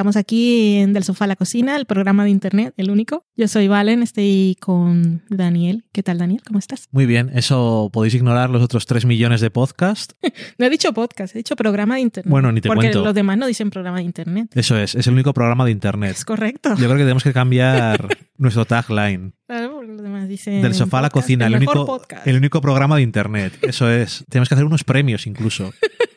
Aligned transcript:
Estamos 0.00 0.16
aquí 0.16 0.76
en 0.76 0.94
Del 0.94 1.04
Sofá 1.04 1.26
a 1.26 1.28
la 1.28 1.36
Cocina, 1.36 1.76
el 1.76 1.84
programa 1.84 2.24
de 2.24 2.30
internet, 2.30 2.72
el 2.78 2.90
único. 2.90 3.26
Yo 3.36 3.48
soy 3.48 3.68
Valen, 3.68 4.02
estoy 4.02 4.56
con 4.58 5.22
Daniel. 5.28 5.84
¿Qué 5.92 6.02
tal, 6.02 6.16
Daniel? 6.16 6.40
¿Cómo 6.42 6.58
estás? 6.58 6.88
Muy 6.90 7.04
bien, 7.04 7.30
eso 7.34 7.90
podéis 7.92 8.14
ignorar 8.14 8.48
los 8.48 8.62
otros 8.62 8.86
3 8.86 9.04
millones 9.04 9.42
de 9.42 9.50
podcasts. 9.50 10.16
no 10.58 10.64
he 10.64 10.70
dicho 10.70 10.94
podcast, 10.94 11.34
he 11.34 11.40
dicho 11.40 11.54
programa 11.54 11.96
de 11.96 12.00
internet. 12.00 12.30
Bueno, 12.30 12.50
ni 12.50 12.62
te 12.62 12.68
porque 12.68 12.86
cuento. 12.86 13.04
los 13.04 13.12
demás 13.12 13.36
no 13.36 13.46
dicen 13.46 13.68
programa 13.68 13.98
de 13.98 14.04
internet. 14.04 14.48
Eso 14.54 14.78
es, 14.78 14.94
es 14.94 15.06
el 15.06 15.12
único 15.12 15.34
programa 15.34 15.66
de 15.66 15.72
internet. 15.72 16.12
Es 16.16 16.24
correcto. 16.24 16.70
Yo 16.70 16.86
creo 16.86 16.92
que 16.92 17.02
tenemos 17.02 17.22
que 17.22 17.34
cambiar 17.34 18.08
nuestro 18.38 18.64
tagline. 18.64 19.34
Claro, 19.46 19.74
porque 19.74 19.92
los 19.92 20.02
demás 20.02 20.28
dicen. 20.28 20.62
Del 20.62 20.72
sofá 20.72 21.00
a 21.00 21.02
la 21.02 21.08
podcast, 21.10 21.26
cocina, 21.26 21.46
el, 21.46 21.58
mejor 21.58 21.76
único, 21.76 21.98
podcast. 21.98 22.26
el 22.26 22.36
único 22.36 22.62
programa 22.62 22.96
de 22.96 23.02
internet. 23.02 23.52
Eso 23.60 23.90
es. 23.90 24.24
Tenemos 24.30 24.48
que 24.48 24.54
hacer 24.54 24.64
unos 24.64 24.82
premios 24.82 25.26
incluso. 25.26 25.74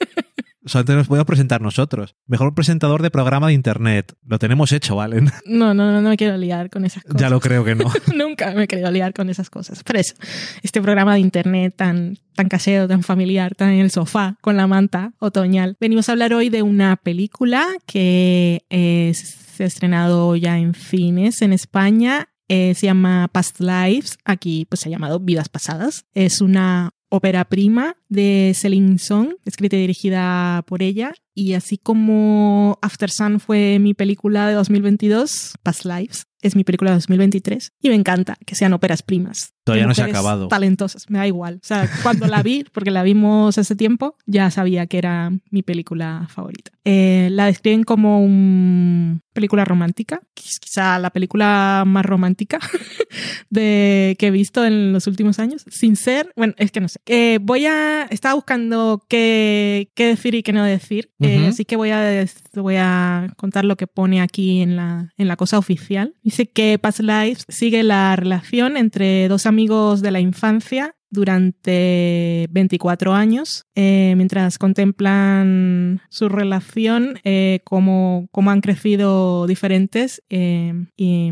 Solamente 0.65 0.95
nos 0.95 1.07
podemos 1.07 1.25
presentar 1.25 1.61
nosotros. 1.61 2.15
Mejor 2.25 2.53
presentador 2.53 3.01
de 3.01 3.11
programa 3.11 3.47
de 3.47 3.53
internet. 3.53 4.13
Lo 4.25 4.39
tenemos 4.39 4.71
hecho, 4.71 4.95
Valen. 4.95 5.31
No, 5.45 5.73
no, 5.73 5.91
no, 5.91 6.01
no 6.01 6.09
me 6.09 6.17
quiero 6.17 6.37
liar 6.37 6.69
con 6.69 6.85
esas 6.85 7.03
cosas. 7.03 7.19
Ya 7.19 7.29
lo 7.29 7.39
creo 7.39 7.63
que 7.63 7.75
no. 7.75 7.91
Nunca 8.15 8.51
me 8.51 8.63
he 8.63 8.67
querido 8.67 8.89
liar 8.91 9.13
con 9.13 9.29
esas 9.29 9.49
cosas. 9.49 9.83
Pero 9.83 9.99
eso, 9.99 10.15
este 10.61 10.81
programa 10.81 11.13
de 11.13 11.19
internet 11.19 11.75
tan, 11.75 12.17
tan 12.35 12.47
casero, 12.47 12.87
tan 12.87 13.03
familiar, 13.03 13.55
tan 13.55 13.69
en 13.69 13.81
el 13.81 13.91
sofá, 13.91 14.37
con 14.41 14.57
la 14.57 14.67
manta 14.67 15.13
otoñal. 15.19 15.77
Venimos 15.79 16.09
a 16.09 16.13
hablar 16.13 16.33
hoy 16.33 16.49
de 16.49 16.61
una 16.61 16.95
película 16.95 17.65
que 17.85 18.65
eh, 18.69 19.13
se 19.13 19.63
ha 19.63 19.67
estrenado 19.67 20.35
ya 20.35 20.57
en 20.57 20.73
cines 20.73 21.41
en 21.41 21.53
España. 21.53 22.29
Eh, 22.47 22.73
se 22.75 22.87
llama 22.87 23.29
Past 23.31 23.59
Lives. 23.59 24.17
Aquí 24.25 24.65
pues 24.65 24.81
se 24.81 24.89
ha 24.89 24.91
llamado 24.91 25.19
Vidas 25.19 25.49
Pasadas. 25.49 26.05
Es 26.13 26.41
una 26.41 26.91
ópera 27.15 27.45
prima 27.45 27.95
de 28.09 28.53
Celine 28.55 28.97
Song, 28.97 29.35
escrita 29.45 29.75
y 29.75 29.81
dirigida 29.81 30.63
por 30.65 30.81
ella. 30.81 31.13
Y 31.35 31.53
así 31.53 31.77
como 31.77 32.77
After 32.81 33.09
Sun 33.09 33.39
fue 33.39 33.79
mi 33.79 33.93
película 33.93 34.47
de 34.47 34.53
2022, 34.53 35.55
Past 35.63 35.85
Lives 35.85 36.27
es 36.43 36.55
mi 36.55 36.63
película 36.63 36.91
de 36.91 36.97
2023 36.97 37.71
y 37.81 37.89
me 37.89 37.95
encanta 37.95 38.37
que 38.45 38.55
sean 38.55 38.73
óperas 38.73 39.01
primas. 39.01 39.53
Todavía 39.63 39.87
no 39.87 39.95
se 39.95 40.01
ha 40.01 40.05
acabado. 40.07 40.49
Talentosas, 40.49 41.09
me 41.09 41.17
da 41.17 41.25
igual. 41.25 41.61
O 41.63 41.65
sea, 41.65 41.89
cuando 42.03 42.27
la 42.27 42.43
vi, 42.43 42.65
porque 42.73 42.91
la 42.91 43.01
vimos 43.01 43.57
hace 43.57 43.77
tiempo, 43.77 44.17
ya 44.25 44.51
sabía 44.51 44.85
que 44.87 44.97
era 44.97 45.31
mi 45.49 45.63
película 45.63 46.27
favorita. 46.29 46.71
Eh, 46.83 47.29
la 47.31 47.45
describen 47.45 47.83
como 47.83 48.21
una 48.21 49.21
película 49.31 49.63
romántica, 49.63 50.19
quizá 50.33 50.99
la 50.99 51.11
película 51.11 51.85
más 51.87 52.05
romántica 52.05 52.59
de, 53.49 54.17
que 54.19 54.27
he 54.27 54.31
visto 54.31 54.65
en 54.65 54.91
los 54.91 55.07
últimos 55.07 55.39
años, 55.39 55.63
sin 55.69 55.95
ser, 55.95 56.33
bueno, 56.35 56.53
es 56.57 56.71
que 56.71 56.81
no 56.81 56.89
sé. 56.89 56.99
Eh, 57.05 57.39
voy 57.41 57.65
a, 57.65 58.03
estaba 58.09 58.35
buscando 58.35 59.05
qué, 59.07 59.91
qué 59.95 60.07
decir 60.07 60.35
y 60.35 60.43
qué 60.43 60.51
no 60.51 60.65
decir, 60.65 61.09
Ujú. 61.27 61.47
así 61.47 61.65
que 61.65 61.75
voy 61.75 61.91
a, 61.91 62.25
voy 62.55 62.75
a 62.77 63.33
contar 63.37 63.65
lo 63.65 63.75
que 63.75 63.87
pone 63.87 64.21
aquí 64.21 64.61
en 64.61 64.75
la, 64.75 65.13
en 65.17 65.27
la 65.27 65.35
cosa 65.35 65.57
oficial. 65.57 66.15
Dice 66.23 66.49
que 66.49 66.79
Past 66.79 66.99
Lives 66.99 67.45
sigue 67.49 67.83
la 67.83 68.15
relación 68.15 68.77
entre 68.77 69.27
dos 69.27 69.45
amigos 69.45 70.01
de 70.01 70.11
la 70.11 70.19
infancia 70.19 70.95
durante 71.13 72.47
24 72.51 73.13
años, 73.13 73.65
eh, 73.75 74.13
mientras 74.17 74.57
contemplan 74.57 76.01
su 76.09 76.27
relación, 76.27 77.19
eh, 77.23 77.61
cómo, 77.63 78.27
cómo 78.31 78.51
han 78.51 78.61
crecido 78.61 79.47
diferentes 79.47 80.21
eh, 80.29 80.73
y, 80.97 81.31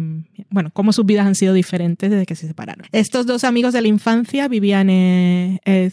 bueno, 0.49 0.69
cómo 0.73 0.93
sus 0.93 1.05
vidas 1.05 1.25
han 1.25 1.35
sido 1.35 1.53
diferentes 1.53 2.09
desde 2.09 2.25
que 2.25 2.35
se 2.35 2.47
separaron. 2.47 2.85
Estos 2.91 3.25
dos 3.25 3.43
amigos 3.43 3.73
de 3.73 3.81
la 3.81 3.87
infancia 3.87 4.47
vivían 4.47 4.89
eh, 4.89 5.91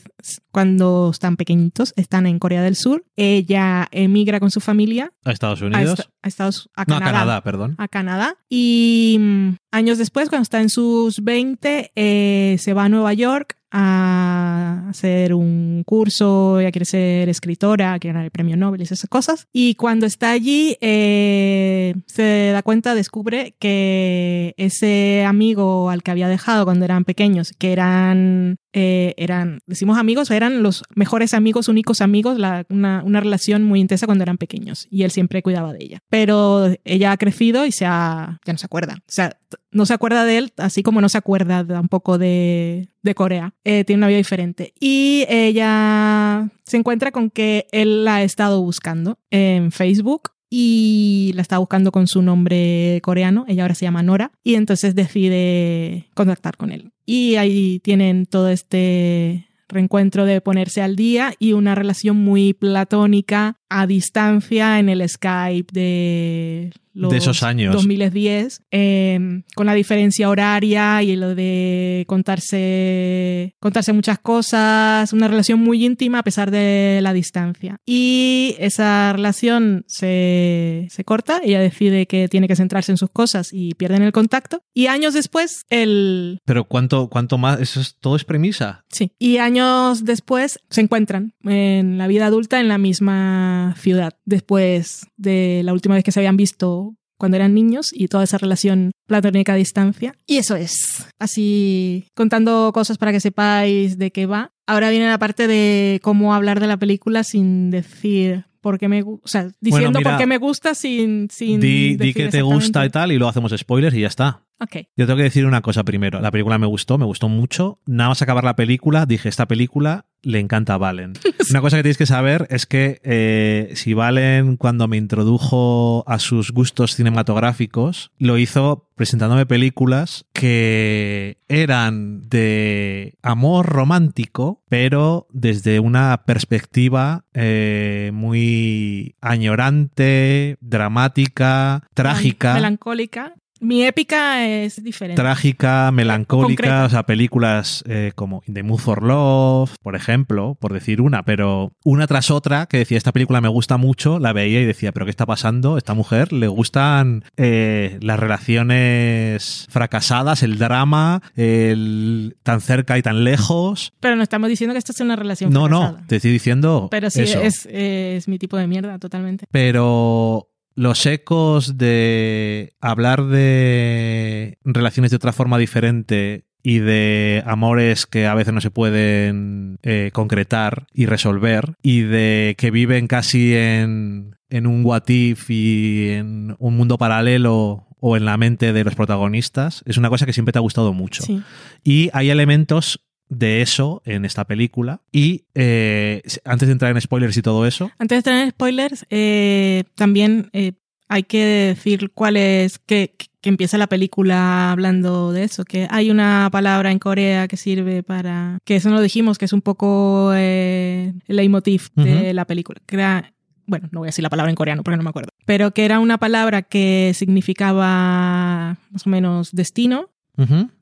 cuando 0.50 1.10
están 1.12 1.36
pequeñitos, 1.36 1.92
están 1.96 2.26
en 2.26 2.38
Corea 2.38 2.62
del 2.62 2.76
Sur. 2.76 3.04
Ella 3.16 3.88
emigra 3.90 4.40
con 4.40 4.50
su 4.50 4.60
familia 4.60 5.12
A 5.24 5.32
Estados 5.32 5.62
a, 5.62 5.66
Unidos. 5.66 6.10
a 6.22 6.28
Estados 6.28 6.70
a 6.74 6.84
no, 6.86 6.96
a 6.96 6.98
Canadá 6.98 7.18
Canadá, 7.18 7.42
perdón. 7.42 7.74
a 7.78 7.88
Canadá. 7.88 8.36
Y 8.48 9.16
mm, 9.18 9.48
años 9.70 9.98
después, 9.98 10.28
cuando 10.28 10.42
está 10.42 10.60
en 10.60 10.68
sus 10.70 11.22
20, 11.22 11.92
eh, 11.94 12.56
se 12.58 12.74
va 12.74 12.84
a 12.84 12.88
Nueva 12.88 13.12
York 13.14 13.57
a 13.70 14.86
hacer 14.88 15.34
un 15.34 15.82
curso, 15.86 16.60
ella 16.60 16.70
quiere 16.70 16.84
ser 16.84 17.28
escritora, 17.28 17.98
quiere 17.98 18.12
ganar 18.14 18.24
el 18.24 18.30
premio 18.30 18.56
Nobel 18.56 18.80
y 18.80 18.84
esas 18.84 19.06
cosas. 19.08 19.46
Y 19.52 19.74
cuando 19.74 20.06
está 20.06 20.30
allí, 20.30 20.76
eh, 20.80 21.94
se 22.06 22.50
da 22.52 22.62
cuenta, 22.62 22.94
descubre 22.94 23.54
que 23.58 24.54
ese 24.56 25.24
amigo 25.26 25.90
al 25.90 26.02
que 26.02 26.10
había 26.10 26.28
dejado 26.28 26.64
cuando 26.64 26.84
eran 26.84 27.04
pequeños, 27.04 27.52
que 27.58 27.72
eran, 27.72 28.56
eh, 28.72 29.14
eran 29.16 29.60
decimos 29.66 29.98
amigos, 29.98 30.30
eran 30.30 30.62
los 30.62 30.82
mejores 30.94 31.34
amigos, 31.34 31.68
únicos 31.68 32.00
amigos, 32.00 32.38
la- 32.38 32.64
una, 32.70 33.02
una 33.04 33.20
relación 33.20 33.64
muy 33.64 33.80
intensa 33.80 34.06
cuando 34.06 34.22
eran 34.22 34.38
pequeños. 34.38 34.86
Y 34.90 35.02
él 35.02 35.10
siempre 35.10 35.42
cuidaba 35.42 35.72
de 35.72 35.84
ella. 35.84 35.98
Pero 36.08 36.68
ella 36.84 37.12
ha 37.12 37.16
crecido 37.16 37.66
y 37.66 37.72
se 37.72 37.86
ha, 37.86 38.38
ya 38.44 38.52
no 38.52 38.58
se 38.58 38.66
acuerda. 38.66 38.94
O 39.00 39.02
sea, 39.12 39.37
no 39.70 39.86
se 39.86 39.94
acuerda 39.94 40.24
de 40.24 40.38
él, 40.38 40.52
así 40.56 40.82
como 40.82 41.00
no 41.00 41.08
se 41.08 41.18
acuerda 41.18 41.66
tampoco 41.66 42.18
de, 42.18 42.88
de 43.02 43.14
Corea. 43.14 43.54
Eh, 43.64 43.84
tiene 43.84 44.00
una 44.00 44.08
vida 44.08 44.18
diferente. 44.18 44.74
Y 44.80 45.24
ella 45.28 46.48
se 46.64 46.76
encuentra 46.76 47.12
con 47.12 47.30
que 47.30 47.66
él 47.72 48.04
la 48.04 48.16
ha 48.16 48.22
estado 48.22 48.62
buscando 48.62 49.18
en 49.30 49.72
Facebook 49.72 50.30
y 50.50 51.32
la 51.34 51.42
está 51.42 51.58
buscando 51.58 51.92
con 51.92 52.06
su 52.06 52.22
nombre 52.22 53.00
coreano. 53.02 53.44
Ella 53.48 53.62
ahora 53.62 53.74
se 53.74 53.84
llama 53.84 54.02
Nora 54.02 54.32
y 54.42 54.54
entonces 54.54 54.94
decide 54.94 56.08
contactar 56.14 56.56
con 56.56 56.72
él. 56.72 56.92
Y 57.04 57.36
ahí 57.36 57.80
tienen 57.80 58.26
todo 58.26 58.48
este 58.48 59.46
reencuentro 59.68 60.24
de 60.24 60.40
ponerse 60.40 60.80
al 60.80 60.96
día 60.96 61.34
y 61.38 61.52
una 61.52 61.74
relación 61.74 62.16
muy 62.16 62.54
platónica 62.54 63.56
a 63.68 63.86
distancia 63.86 64.78
en 64.78 64.88
el 64.88 65.06
Skype 65.06 65.72
de 65.72 66.72
los 66.98 67.10
De 67.10 67.18
esos 67.18 67.42
años. 67.42 67.74
2010 67.74 68.62
eh, 68.70 69.42
con 69.54 69.66
la 69.66 69.74
diferencia 69.74 70.28
horaria 70.28 71.02
y 71.02 71.16
lo 71.16 71.34
de 71.34 72.04
contarse 72.06 73.54
contarse 73.60 73.92
muchas 73.92 74.18
cosas 74.18 75.12
una 75.12 75.28
relación 75.28 75.60
muy 75.60 75.84
íntima 75.84 76.20
a 76.20 76.22
pesar 76.22 76.50
de 76.50 77.00
la 77.02 77.12
distancia 77.12 77.80
y 77.86 78.56
esa 78.58 79.12
relación 79.12 79.84
se, 79.86 80.88
se 80.90 81.04
corta 81.04 81.40
ella 81.44 81.60
decide 81.60 82.06
que 82.06 82.28
tiene 82.28 82.48
que 82.48 82.56
centrarse 82.56 82.92
en 82.92 82.98
sus 82.98 83.10
cosas 83.10 83.50
y 83.52 83.74
pierden 83.74 84.02
el 84.02 84.12
contacto 84.12 84.62
y 84.74 84.86
años 84.86 85.14
después 85.14 85.64
el 85.70 86.40
Pero 86.44 86.64
¿cuánto, 86.64 87.08
cuánto 87.08 87.38
más? 87.38 87.60
Eso 87.60 87.80
es, 87.80 87.96
todo 88.00 88.16
es 88.16 88.24
premisa. 88.24 88.84
Sí. 88.90 89.12
Y 89.18 89.38
años 89.38 90.04
después 90.04 90.60
se 90.70 90.80
encuentran 90.80 91.34
en 91.44 91.98
la 91.98 92.06
vida 92.06 92.26
adulta 92.26 92.60
en 92.60 92.68
la 92.68 92.78
misma 92.78 93.74
ciudad, 93.78 94.14
después 94.24 95.06
de 95.16 95.62
la 95.64 95.72
última 95.72 95.94
vez 95.94 96.04
que 96.04 96.12
se 96.12 96.20
habían 96.20 96.36
visto 96.36 96.87
cuando 97.18 97.36
eran 97.36 97.54
niños 97.54 97.90
y 97.92 98.08
toda 98.08 98.24
esa 98.24 98.38
relación 98.38 98.92
platónica 99.06 99.52
a 99.52 99.56
distancia. 99.56 100.14
Y 100.26 100.38
eso 100.38 100.56
es. 100.56 101.06
Así 101.18 102.06
contando 102.14 102.70
cosas 102.72 102.98
para 102.98 103.12
que 103.12 103.20
sepáis 103.20 103.98
de 103.98 104.10
qué 104.10 104.26
va. 104.26 104.52
Ahora 104.68 104.90
viene 104.90 105.06
la 105.06 105.18
parte 105.18 105.46
de 105.46 105.98
cómo 106.02 106.34
hablar 106.34 106.60
de 106.60 106.66
la 106.66 106.76
película 106.76 107.24
sin 107.24 107.70
decir 107.70 108.44
por 108.60 108.78
qué 108.78 108.86
me 108.86 109.00
gusta, 109.00 109.24
o 109.24 109.28
sea, 109.28 109.50
diciendo 109.62 109.98
mira, 109.98 110.10
por 110.10 110.18
qué 110.18 110.26
me 110.26 110.36
gusta 110.36 110.74
sin, 110.74 111.28
sin 111.30 111.58
Di, 111.58 111.68
di 111.68 111.96
decir 111.96 112.14
que 112.14 112.28
te 112.28 112.42
gusta 112.42 112.84
y 112.84 112.90
tal 112.90 113.10
y 113.10 113.16
luego 113.16 113.30
hacemos 113.30 113.54
spoilers 113.56 113.96
y 113.96 114.00
ya 114.00 114.08
está. 114.08 114.42
Ok. 114.60 114.88
Yo 114.94 115.06
tengo 115.06 115.16
que 115.16 115.22
decir 115.22 115.46
una 115.46 115.62
cosa 115.62 115.84
primero. 115.84 116.20
La 116.20 116.30
película 116.30 116.58
me 116.58 116.66
gustó, 116.66 116.98
me 116.98 117.06
gustó 117.06 117.30
mucho. 117.30 117.78
Nada 117.86 118.10
más 118.10 118.20
acabar 118.20 118.44
la 118.44 118.56
película, 118.56 119.06
dije, 119.06 119.30
esta 119.30 119.46
película 119.46 120.04
le 120.20 120.40
encanta 120.40 120.74
a 120.74 120.78
Valen. 120.78 121.14
Una 121.50 121.60
cosa 121.62 121.78
que 121.78 121.84
tenéis 121.84 121.96
que 121.96 122.06
saber 122.06 122.46
es 122.50 122.66
que 122.66 123.00
eh, 123.04 123.70
si 123.74 123.94
Valen, 123.94 124.58
cuando 124.58 124.86
me 124.86 124.98
introdujo 124.98 126.04
a 126.06 126.18
sus 126.18 126.50
gustos 126.50 126.94
cinematográficos, 126.94 128.10
lo 128.18 128.36
hizo 128.36 128.87
presentándome 128.98 129.46
películas 129.46 130.26
que 130.34 131.38
eran 131.48 132.28
de 132.28 133.16
amor 133.22 133.64
romántico, 133.66 134.62
pero 134.68 135.26
desde 135.30 135.80
una 135.80 136.24
perspectiva 136.26 137.24
eh, 137.32 138.10
muy 138.12 139.14
añorante, 139.22 140.58
dramática, 140.60 141.84
trágica. 141.94 142.52
Melancólica. 142.52 143.34
Mi 143.60 143.84
épica 143.84 144.46
es 144.46 144.82
diferente. 144.82 145.20
trágica, 145.20 145.90
melancólica, 145.92 146.62
Concreta. 146.62 146.84
o 146.84 146.88
sea, 146.90 147.02
películas 147.04 147.82
eh, 147.86 148.12
como 148.14 148.42
In 148.46 148.54
the 148.54 148.62
Mood 148.62 148.78
for 148.78 149.02
Love, 149.02 149.74
por 149.82 149.96
ejemplo, 149.96 150.56
por 150.60 150.72
decir 150.72 151.00
una, 151.00 151.22
pero 151.24 151.72
una 151.84 152.06
tras 152.06 152.30
otra 152.30 152.66
que 152.66 152.78
decía, 152.78 152.98
esta 152.98 153.12
película 153.12 153.40
me 153.40 153.48
gusta 153.48 153.76
mucho, 153.76 154.18
la 154.18 154.32
veía 154.32 154.60
y 154.60 154.64
decía, 154.64 154.92
pero 154.92 155.06
¿qué 155.06 155.10
está 155.10 155.26
pasando? 155.26 155.76
Esta 155.78 155.94
mujer 155.94 156.32
le 156.32 156.46
gustan 156.48 157.24
eh, 157.36 157.98
las 158.00 158.18
relaciones 158.18 159.66
fracasadas, 159.70 160.42
el 160.42 160.58
drama, 160.58 161.22
el 161.36 162.36
tan 162.42 162.60
cerca 162.60 162.98
y 162.98 163.02
tan 163.02 163.24
lejos. 163.24 163.92
Pero 164.00 164.16
no 164.16 164.22
estamos 164.22 164.48
diciendo 164.48 164.74
que 164.74 164.78
esto 164.78 164.92
es 164.92 165.00
una 165.00 165.16
relación 165.16 165.52
No, 165.52 165.68
no, 165.68 165.98
te 166.06 166.16
estoy 166.16 166.30
diciendo 166.32 166.88
Pero 166.90 167.10
sí, 167.10 167.22
eso. 167.22 167.40
es, 167.40 167.66
es 167.70 168.28
mi 168.28 168.38
tipo 168.38 168.56
de 168.56 168.66
mierda, 168.66 168.98
totalmente. 168.98 169.46
pero 169.50 170.48
los 170.78 171.04
ecos 171.06 171.76
de 171.76 172.74
hablar 172.80 173.24
de 173.24 174.58
relaciones 174.62 175.10
de 175.10 175.16
otra 175.16 175.32
forma 175.32 175.58
diferente 175.58 176.44
y 176.62 176.78
de 176.78 177.42
amores 177.46 178.06
que 178.06 178.28
a 178.28 178.34
veces 178.34 178.54
no 178.54 178.60
se 178.60 178.70
pueden 178.70 179.80
eh, 179.82 180.10
concretar 180.12 180.86
y 180.94 181.06
resolver 181.06 181.74
y 181.82 182.02
de 182.02 182.54
que 182.58 182.70
viven 182.70 183.08
casi 183.08 183.56
en, 183.56 184.36
en 184.50 184.68
un 184.68 184.84
what 184.84 185.08
if 185.08 185.50
y 185.50 186.10
en 186.10 186.54
un 186.60 186.76
mundo 186.76 186.96
paralelo 186.96 187.88
o 187.98 188.16
en 188.16 188.24
la 188.24 188.36
mente 188.36 188.72
de 188.72 188.84
los 188.84 188.94
protagonistas, 188.94 189.82
es 189.84 189.96
una 189.96 190.08
cosa 190.08 190.26
que 190.26 190.32
siempre 190.32 190.52
te 190.52 190.58
ha 190.58 190.62
gustado 190.62 190.92
mucho. 190.92 191.24
Sí. 191.24 191.42
Y 191.82 192.08
hay 192.12 192.30
elementos 192.30 193.00
de 193.28 193.62
eso 193.62 194.02
en 194.04 194.24
esta 194.24 194.44
película. 194.44 195.00
Y 195.12 195.44
eh, 195.54 196.22
antes 196.44 196.68
de 196.68 196.72
entrar 196.72 196.90
en 196.90 197.00
spoilers 197.00 197.36
y 197.36 197.42
todo 197.42 197.66
eso, 197.66 197.90
Antes 197.98 198.16
de 198.16 198.18
entrar 198.18 198.42
en 198.42 198.50
spoilers, 198.50 199.06
eh, 199.10 199.84
también 199.94 200.50
eh, 200.52 200.72
hay 201.08 201.22
que 201.24 201.44
decir 201.44 202.10
cuál 202.14 202.36
es, 202.36 202.78
que, 202.78 203.14
que 203.40 203.48
empieza 203.48 203.78
la 203.78 203.86
película 203.86 204.70
hablando 204.70 205.32
de 205.32 205.44
eso, 205.44 205.64
que 205.64 205.88
hay 205.90 206.10
una 206.10 206.48
palabra 206.52 206.92
en 206.92 206.98
Corea 206.98 207.48
que 207.48 207.56
sirve 207.56 208.02
para, 208.02 208.58
que 208.64 208.76
eso 208.76 208.90
no 208.90 208.96
lo 208.96 209.02
dijimos, 209.02 209.38
que 209.38 209.46
es 209.46 209.52
un 209.52 209.62
poco 209.62 210.32
eh, 210.34 211.14
el 211.26 211.36
leitmotiv 211.36 211.90
de 211.94 212.34
la 212.34 212.44
película, 212.44 212.80
que 212.86 212.96
era, 212.96 213.32
bueno, 213.66 213.88
no 213.90 214.00
voy 214.00 214.06
a 214.06 214.10
decir 214.10 214.22
la 214.22 214.30
palabra 214.30 214.50
en 214.50 214.56
coreano 214.56 214.82
porque 214.82 214.96
no 214.96 215.02
me 215.02 215.10
acuerdo, 215.10 215.30
pero 215.46 215.72
que 215.72 215.84
era 215.84 215.98
una 215.98 216.18
palabra 216.18 216.62
que 216.62 217.12
significaba 217.14 218.76
más 218.90 219.06
o 219.06 219.10
menos 219.10 219.52
destino, 219.52 220.10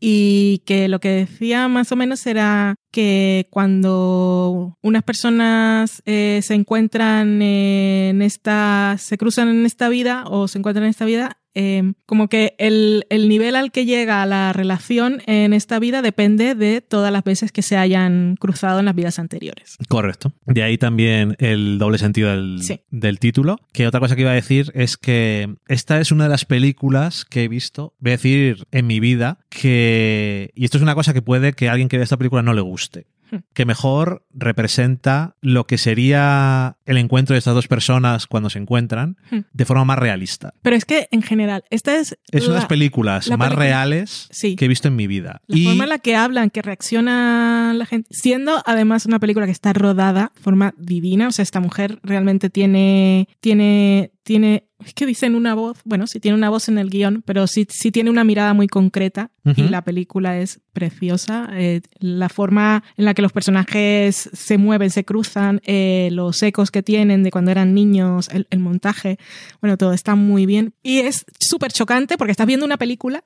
y 0.01 0.63
que 0.67 0.89
lo 0.89 1.01
que 1.01 1.09
decía 1.09 1.69
más 1.69 1.91
o 1.91 1.97
menos 1.97 2.27
era 2.27 2.75
que 2.91 3.49
cuando 3.51 4.77
unas 4.83 5.03
personas 5.03 6.03
eh, 6.05 6.41
se 6.43 6.55
encuentran 6.55 7.41
en 7.41 8.21
esta, 8.21 8.97
se 8.99 9.17
cruzan 9.17 9.49
en 9.49 9.65
esta 9.65 9.89
vida 9.89 10.25
o 10.27 10.49
se 10.49 10.59
encuentran 10.59 10.85
en 10.85 10.91
esta 10.91 11.05
vida, 11.07 11.39
eh, 11.59 11.95
como 12.05 12.29
que 12.29 12.55
el, 12.59 13.07
el 13.11 13.29
nivel 13.29 13.57
al 13.57 13.73
que 13.73 13.87
llega 13.87 14.25
la 14.27 14.53
relación 14.53 15.23
en 15.27 15.53
esta 15.55 15.79
vida 15.79 16.03
depende 16.03 16.55
de 16.55 16.83
todas 16.83 17.11
las 17.11 17.25
veces 17.25 17.51
que 17.51 17.63
se 17.63 17.77
hayan 17.77 18.37
cruzado 18.39 18.79
en 18.79 18.85
las 18.85 18.95
vidas 18.95 19.19
anteriores. 19.19 19.77
correcto. 19.89 20.33
De 20.45 20.63
ahí 20.63 20.77
también 20.79 21.35
el 21.39 21.79
doble 21.79 21.99
sentido 21.99 22.31
del, 22.31 22.59
Sí. 22.63 22.81
del 22.91 23.19
título. 23.19 23.59
Que 23.73 23.87
otra 23.87 24.01
cosa 24.01 24.15
que 24.15 24.23
iba 24.23 24.31
a 24.31 24.35
decir 24.35 24.71
es 24.75 24.97
que 24.97 25.57
esta 25.67 25.99
es 26.01 26.13
una 26.13 26.25
de 26.25 26.31
las 26.31 26.45
películas 26.45 27.25
que 27.25 27.45
he 27.45 27.49
visto, 27.49 27.95
voy 28.01 28.11
a 28.13 28.17
decir, 28.17 28.67
en 28.71 28.87
mi 28.87 29.01
vida, 29.01 29.39
que... 29.49 30.51
Y 30.55 30.65
esto 30.67 30.77
es 30.77 30.83
una 30.83 30.95
cosa 30.95 31.15
que 31.15 31.23
puede 31.23 31.55
que 31.55 31.69
a 31.69 31.73
alguien 31.73 31.89
que 31.89 31.97
vea 31.97 32.05
esta 32.05 32.17
película 32.19 32.43
no 32.43 32.53
le 32.53 32.61
guste. 32.61 33.07
Que 33.55 33.65
mejor 33.65 34.25
representa 34.33 35.37
lo 35.41 35.67
que 35.67 35.79
sería 35.79 36.77
el 36.87 36.97
encuentro 36.99 37.35
de 37.35 37.39
estas 37.39 37.55
dos 37.55 37.69
personas 37.69 38.27
cuando 38.27 38.51
se 38.51 38.59
encuentran 38.59 39.17
Hmm. 39.31 39.41
de 39.53 39.65
forma 39.65 39.85
más 39.85 39.99
realista. 39.99 40.55
Pero 40.63 40.77
es 40.77 40.85
que 40.85 41.09
en 41.11 41.23
general, 41.23 41.65
esta 41.71 41.97
es... 41.97 42.17
Es 42.31 42.43
una 42.43 42.43
de 42.43 42.49
la- 42.49 42.55
las 42.57 42.67
películas 42.67 43.27
la 43.29 43.37
más 43.37 43.49
película- 43.49 43.65
reales 43.67 44.29
Sí. 44.31 44.57
que 44.57 44.65
he 44.67 44.69
visto 44.69 44.89
en 44.89 44.97
mi 44.97 45.07
vida. 45.07 45.43
La 45.47 45.57
y 45.59 45.65
forma 45.65 45.85
en 45.85 45.91
la 45.91 45.99
que 45.99 46.17
hablan, 46.17 46.51
que 46.51 46.63
reacciona 46.63 47.73
la 47.75 47.87
gente, 47.87 48.09
siendo 48.13 48.63
además 48.67 49.07
una 49.07 49.19
película 49.19 49.47
que 49.47 49.53
está 49.53 49.73
rodada 49.73 50.33
de 50.35 50.41
forma 50.43 50.75
divina, 50.79 51.29
o 51.29 51.33
sea, 51.33 51.43
esta 51.43 51.61
mujer 51.61 51.99
realmente 52.03 52.51
tiene, 52.51 53.29
tiene, 53.41 54.13
tiene, 54.27 54.65
es 54.85 54.93
que 54.93 55.07
dicen 55.07 55.37
una 55.37 55.55
voz, 55.55 55.79
bueno, 55.85 56.09
sí 56.09 56.19
tiene 56.19 56.37
una 56.37 56.51
voz 56.51 56.69
en 56.69 56.79
el 56.79 56.91
guion, 56.91 57.23
pero 57.25 57.47
sí, 57.47 57.65
sí 57.71 57.93
tiene 57.93 58.11
una 58.11 58.25
mirada 58.25 58.55
muy 58.55 58.67
concreta 58.67 59.31
y 59.45 59.69
la 59.69 59.85
película 59.85 60.37
es 60.39 60.61
preciosa. 60.73 61.49
Eh, 61.53 61.81
la 62.01 62.29
forma 62.29 62.83
en 62.97 63.05
la 63.05 63.15
que 63.15 63.23
los 63.23 63.31
personajes 63.31 64.29
se 64.33 64.59
mueven, 64.59 64.91
se 64.91 65.05
cruzan, 65.05 65.61
eh, 65.65 66.09
los 66.11 66.43
ecos 66.43 66.73
que 66.73 66.83
tienen 66.83 67.23
de 67.23 67.31
cuando 67.31 67.53
eran 67.53 67.73
niños, 67.73 68.29
el, 68.33 68.49
el 68.51 68.59
montaje, 68.59 69.19
bueno, 69.61 69.77
todo 69.77 69.93
está 69.93 70.17
muy 70.17 70.45
bien. 70.45 70.75
Y 70.83 70.99
es 70.99 71.25
súper 71.39 71.71
chocante 71.73 72.19
porque 72.19 72.33
estás 72.33 72.49
viendo 72.49 72.67
una 72.67 72.77
película 72.77 73.23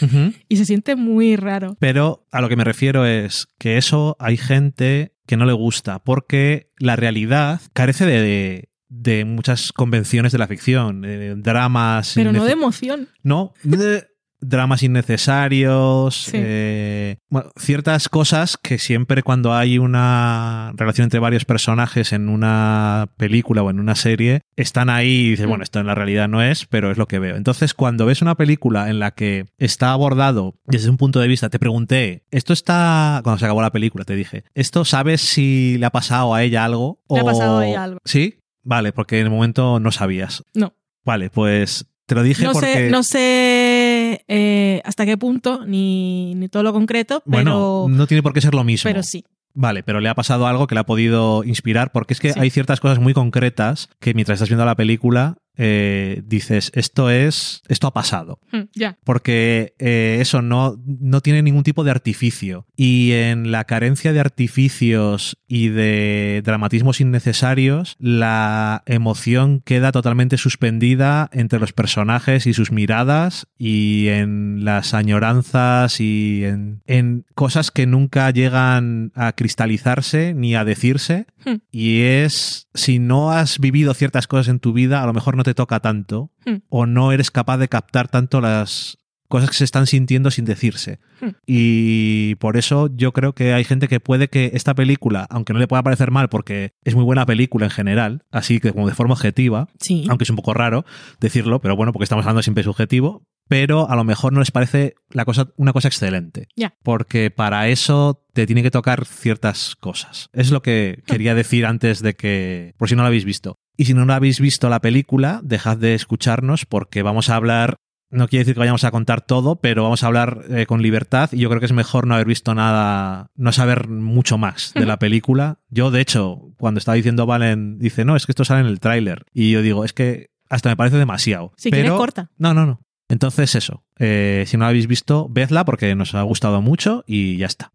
y 0.50 0.56
se 0.58 0.66
siente 0.66 0.94
muy 0.94 1.36
raro. 1.36 1.76
Pero 1.80 2.26
a 2.30 2.42
lo 2.42 2.50
que 2.50 2.56
me 2.56 2.64
refiero 2.64 3.06
es 3.06 3.48
que 3.58 3.78
eso 3.78 4.16
hay 4.20 4.36
gente 4.36 5.14
que 5.26 5.38
no 5.38 5.46
le 5.46 5.54
gusta 5.54 6.00
porque 6.00 6.70
la 6.76 6.96
realidad 6.96 7.62
carece 7.72 8.04
de, 8.04 8.20
de- 8.20 8.68
de 8.94 9.24
muchas 9.24 9.72
convenciones 9.72 10.32
de 10.32 10.38
la 10.38 10.46
ficción, 10.46 11.00
de 11.00 11.34
dramas. 11.36 12.12
Pero 12.14 12.32
no 12.32 12.44
de 12.44 12.52
emoción. 12.52 13.08
No, 13.22 13.54
dramas 14.44 14.82
innecesarios, 14.82 16.16
Sí. 16.24 16.32
eh, 16.34 17.16
bueno, 17.30 17.50
ciertas 17.56 18.08
cosas 18.08 18.56
que 18.60 18.78
siempre 18.78 19.22
cuando 19.22 19.54
hay 19.54 19.78
una 19.78 20.72
relación 20.76 21.04
entre 21.04 21.20
varios 21.20 21.44
personajes 21.44 22.12
en 22.12 22.28
una 22.28 23.08
película 23.16 23.62
o 23.62 23.70
en 23.70 23.78
una 23.78 23.94
serie, 23.94 24.40
están 24.56 24.90
ahí 24.90 25.26
y 25.26 25.30
dices, 25.30 25.46
Mm. 25.46 25.48
bueno, 25.48 25.62
esto 25.64 25.78
en 25.78 25.86
la 25.86 25.94
realidad 25.94 26.28
no 26.28 26.42
es, 26.42 26.66
pero 26.66 26.90
es 26.90 26.98
lo 26.98 27.06
que 27.06 27.20
veo. 27.20 27.36
Entonces, 27.36 27.72
cuando 27.72 28.04
ves 28.04 28.20
una 28.20 28.34
película 28.34 28.90
en 28.90 28.98
la 28.98 29.12
que 29.12 29.46
está 29.58 29.92
abordado 29.92 30.56
desde 30.66 30.90
un 30.90 30.96
punto 30.96 31.20
de 31.20 31.28
vista, 31.28 31.48
te 31.48 31.60
pregunté, 31.60 32.24
esto 32.32 32.52
está, 32.52 33.20
cuando 33.22 33.38
se 33.38 33.44
acabó 33.44 33.62
la 33.62 33.70
película, 33.72 34.04
te 34.04 34.16
dije, 34.16 34.42
¿esto 34.54 34.84
sabes 34.84 35.20
si 35.20 35.76
le 35.78 35.86
ha 35.86 35.90
pasado 35.90 36.34
a 36.34 36.42
ella 36.42 36.64
algo? 36.64 37.00
Le 37.08 37.20
ha 37.20 37.22
o- 37.22 37.26
pasado 37.26 37.58
a 37.58 37.66
ella 37.68 37.84
algo. 37.84 37.98
Sí, 38.04 38.40
vale, 38.62 38.92
porque 38.92 39.18
en 39.20 39.26
el 39.26 39.30
momento 39.30 39.80
no 39.80 39.92
sabías. 39.92 40.44
No. 40.54 40.74
Vale, 41.04 41.30
pues 41.30 41.86
te 42.06 42.14
lo 42.14 42.22
dije 42.22 42.44
No 42.44 42.52
porque... 42.52 42.72
sé, 42.74 42.90
no 42.90 43.02
sé 43.02 44.24
eh, 44.28 44.80
hasta 44.84 45.04
qué 45.06 45.16
punto, 45.16 45.64
ni, 45.66 46.34
ni 46.34 46.48
todo 46.48 46.62
lo 46.62 46.72
concreto, 46.72 47.22
Bueno, 47.26 47.86
pero, 47.86 47.86
no 47.96 48.06
tiene 48.06 48.22
por 48.22 48.32
qué 48.32 48.40
ser 48.40 48.54
lo 48.54 48.64
mismo. 48.64 48.88
pero 48.88 49.02
sí. 49.02 49.24
Vale, 49.54 49.82
pero 49.82 50.00
le 50.00 50.08
ha 50.08 50.14
pasado 50.14 50.46
algo 50.46 50.66
que 50.66 50.74
le 50.74 50.80
ha 50.80 50.86
podido 50.86 51.44
inspirar, 51.44 51.92
porque 51.92 52.14
es 52.14 52.20
que 52.20 52.32
Sí. 52.32 52.40
hay 52.40 52.48
ciertas 52.50 52.80
cosas 52.80 52.98
muy 53.00 53.12
concretas 53.12 53.88
que 54.00 54.14
mientras 54.14 54.36
estás 54.36 54.48
viendo 54.48 54.64
la 54.64 54.76
película 54.76 55.36
eh, 55.56 56.22
dices, 56.24 56.72
esto 56.74 57.10
es, 57.10 57.62
esto 57.68 57.86
ha 57.86 57.92
pasado. 57.92 58.38
Mm. 58.52 58.84
Porque 59.04 59.74
eh, 59.78 60.18
eso 60.20 60.42
no, 60.42 60.80
no 60.84 61.20
tiene 61.20 61.42
ningún 61.42 61.62
tipo 61.62 61.84
de 61.84 61.90
artificio. 61.90 62.66
Y 62.76 63.12
en 63.12 63.52
la 63.52 63.64
carencia 63.64 64.12
de 64.12 64.20
artificios 64.20 65.38
y 65.46 65.68
de 65.68 66.42
dramatismos 66.44 67.00
innecesarios, 67.00 67.96
la 67.98 68.82
emoción 68.86 69.60
queda 69.64 69.92
totalmente 69.92 70.38
suspendida 70.38 71.28
entre 71.32 71.60
los 71.60 71.72
personajes 71.72 72.46
y 72.46 72.54
sus 72.54 72.72
miradas 72.72 73.46
y 73.58 74.08
en 74.08 74.64
las 74.64 74.94
añoranzas 74.94 76.00
y 76.00 76.44
en, 76.44 76.82
en 76.86 77.24
cosas 77.34 77.70
que 77.70 77.86
nunca 77.86 78.30
llegan 78.30 79.12
a 79.14 79.32
cristalizarse 79.32 80.34
ni 80.34 80.54
a 80.54 80.64
decirse. 80.64 81.26
Hmm. 81.44 81.56
Y 81.70 82.02
es, 82.02 82.68
si 82.74 82.98
no 82.98 83.32
has 83.32 83.58
vivido 83.58 83.94
ciertas 83.94 84.26
cosas 84.26 84.48
en 84.48 84.60
tu 84.60 84.72
vida, 84.72 85.02
a 85.02 85.06
lo 85.06 85.12
mejor 85.12 85.36
no 85.36 85.41
te 85.44 85.54
toca 85.54 85.80
tanto 85.80 86.30
Hmm. 86.44 86.56
o 86.68 86.86
no 86.86 87.12
eres 87.12 87.30
capaz 87.30 87.58
de 87.58 87.68
captar 87.68 88.08
tanto 88.08 88.40
las 88.40 88.98
cosas 89.28 89.48
que 89.48 89.56
se 89.56 89.64
están 89.64 89.86
sintiendo 89.86 90.30
sin 90.30 90.44
decirse. 90.44 90.98
Hmm. 91.20 91.30
Y 91.46 92.34
por 92.36 92.56
eso 92.56 92.90
yo 92.94 93.12
creo 93.12 93.32
que 93.34 93.52
hay 93.54 93.64
gente 93.64 93.86
que 93.88 94.00
puede 94.00 94.28
que 94.28 94.50
esta 94.54 94.74
película, 94.74 95.26
aunque 95.30 95.52
no 95.52 95.58
le 95.58 95.68
pueda 95.68 95.82
parecer 95.82 96.10
mal 96.10 96.28
porque 96.28 96.72
es 96.84 96.94
muy 96.94 97.04
buena 97.04 97.24
película 97.26 97.64
en 97.66 97.70
general, 97.70 98.24
así 98.30 98.58
que 98.60 98.72
como 98.72 98.88
de 98.88 98.94
forma 98.94 99.14
objetiva, 99.14 99.68
Sí. 99.80 100.04
aunque 100.08 100.24
es 100.24 100.30
un 100.30 100.36
poco 100.36 100.52
raro 100.52 100.84
decirlo, 101.20 101.60
pero 101.60 101.76
bueno, 101.76 101.92
porque 101.92 102.04
estamos 102.04 102.24
hablando 102.24 102.42
siempre 102.42 102.64
subjetivo, 102.64 103.22
pero 103.48 103.88
a 103.88 103.96
lo 103.96 104.04
mejor 104.04 104.32
no 104.32 104.40
les 104.40 104.50
parece 104.50 104.94
la 105.10 105.24
cosa, 105.24 105.48
una 105.56 105.72
cosa 105.72 105.88
excelente. 105.88 106.48
Porque 106.82 107.30
para 107.30 107.68
eso 107.68 108.24
te 108.32 108.46
tiene 108.46 108.62
que 108.62 108.70
tocar 108.70 109.04
ciertas 109.04 109.76
cosas. 109.76 110.28
Es 110.32 110.50
lo 110.50 110.62
que 110.62 111.02
quería 111.06 111.34
decir 111.34 111.66
antes 111.66 112.00
de 112.02 112.14
que, 112.14 112.74
por 112.78 112.88
si 112.88 112.96
no 112.96 113.02
lo 113.02 113.08
habéis 113.08 113.24
visto. 113.24 113.58
Y 113.76 113.86
si 113.86 113.94
no 113.94 114.10
habéis 114.12 114.40
visto 114.40 114.68
la 114.68 114.80
película, 114.80 115.40
dejad 115.42 115.76
de 115.76 115.94
escucharnos 115.94 116.66
porque 116.66 117.02
vamos 117.02 117.30
a 117.30 117.36
hablar, 117.36 117.76
no 118.10 118.28
quiere 118.28 118.42
decir 118.42 118.54
que 118.54 118.60
vayamos 118.60 118.84
a 118.84 118.90
contar 118.90 119.22
todo, 119.22 119.56
pero 119.56 119.82
vamos 119.82 120.02
a 120.02 120.06
hablar 120.06 120.44
eh, 120.50 120.66
con 120.66 120.82
libertad 120.82 121.30
y 121.32 121.38
yo 121.38 121.48
creo 121.48 121.60
que 121.60 121.66
es 121.66 121.72
mejor 121.72 122.06
no 122.06 122.14
haber 122.14 122.26
visto 122.26 122.54
nada, 122.54 123.30
no 123.34 123.52
saber 123.52 123.88
mucho 123.88 124.38
más 124.38 124.72
de 124.74 124.86
la 124.86 124.98
película. 125.00 125.60
Yo, 125.70 125.90
de 125.90 126.00
hecho, 126.00 126.52
cuando 126.58 126.78
estaba 126.78 126.96
diciendo 126.96 127.26
Valen, 127.26 127.78
dice, 127.78 128.04
no, 128.04 128.16
es 128.16 128.26
que 128.26 128.32
esto 128.32 128.44
sale 128.44 128.60
en 128.60 128.66
el 128.66 128.80
tráiler. 128.80 129.24
Y 129.32 129.50
yo 129.50 129.62
digo, 129.62 129.84
es 129.84 129.92
que 129.92 130.30
hasta 130.50 130.68
me 130.68 130.76
parece 130.76 130.98
demasiado. 130.98 131.52
Si 131.56 131.70
pero... 131.70 131.82
quieres, 131.82 131.98
corta. 131.98 132.30
No, 132.36 132.52
no, 132.52 132.66
no. 132.66 132.80
Entonces 133.08 133.54
eso, 133.54 133.84
eh, 133.98 134.44
si 134.46 134.56
no 134.56 134.64
la 134.64 134.70
habéis 134.70 134.86
visto, 134.86 135.28
vedla 135.28 135.66
porque 135.66 135.94
nos 135.94 136.14
ha 136.14 136.22
gustado 136.22 136.62
mucho 136.62 137.04
y 137.06 137.36
ya 137.36 137.46
está. 137.46 137.72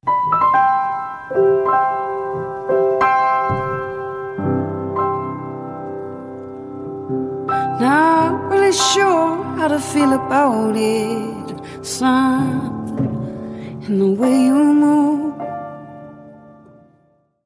Feel 9.80 10.14
about 10.14 10.76
it. 10.76 11.86
Something 11.86 13.82
in 13.88 14.00
the 14.00 14.20
way 14.20 14.48
you 14.48 14.74
move. 14.74 15.18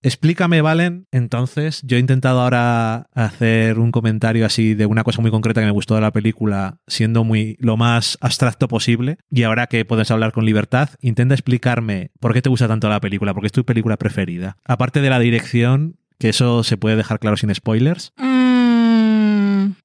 Explícame, 0.03 0.61
Valen. 0.61 1.05
Entonces, 1.11 1.81
yo 1.83 1.97
he 1.97 1.99
intentado 1.99 2.41
ahora 2.41 3.07
hacer 3.13 3.77
un 3.77 3.91
comentario 3.91 4.47
así 4.47 4.73
de 4.73 4.87
una 4.87 5.03
cosa 5.03 5.21
muy 5.21 5.29
concreta 5.29 5.61
que 5.61 5.67
me 5.67 5.71
gustó 5.71 5.93
de 5.93 6.01
la 6.01 6.11
película, 6.11 6.79
siendo 6.87 7.23
muy 7.23 7.55
lo 7.59 7.77
más 7.77 8.17
abstracto 8.19 8.67
posible. 8.67 9.17
Y 9.29 9.43
ahora 9.43 9.67
que 9.67 9.85
puedes 9.85 10.09
hablar 10.09 10.31
con 10.31 10.45
libertad, 10.45 10.89
intenta 11.01 11.35
explicarme 11.35 12.09
por 12.19 12.33
qué 12.33 12.41
te 12.41 12.49
gusta 12.49 12.67
tanto 12.67 12.89
la 12.89 12.99
película, 12.99 13.35
porque 13.35 13.47
es 13.47 13.53
tu 13.53 13.63
película 13.63 13.97
preferida. 13.97 14.57
Aparte 14.65 15.01
de 15.01 15.11
la 15.11 15.19
dirección, 15.19 15.97
que 16.17 16.29
eso 16.29 16.63
se 16.63 16.77
puede 16.77 16.95
dejar 16.95 17.19
claro 17.19 17.37
sin 17.37 17.53
spoilers. 17.53 18.13
Mm, 18.17 18.30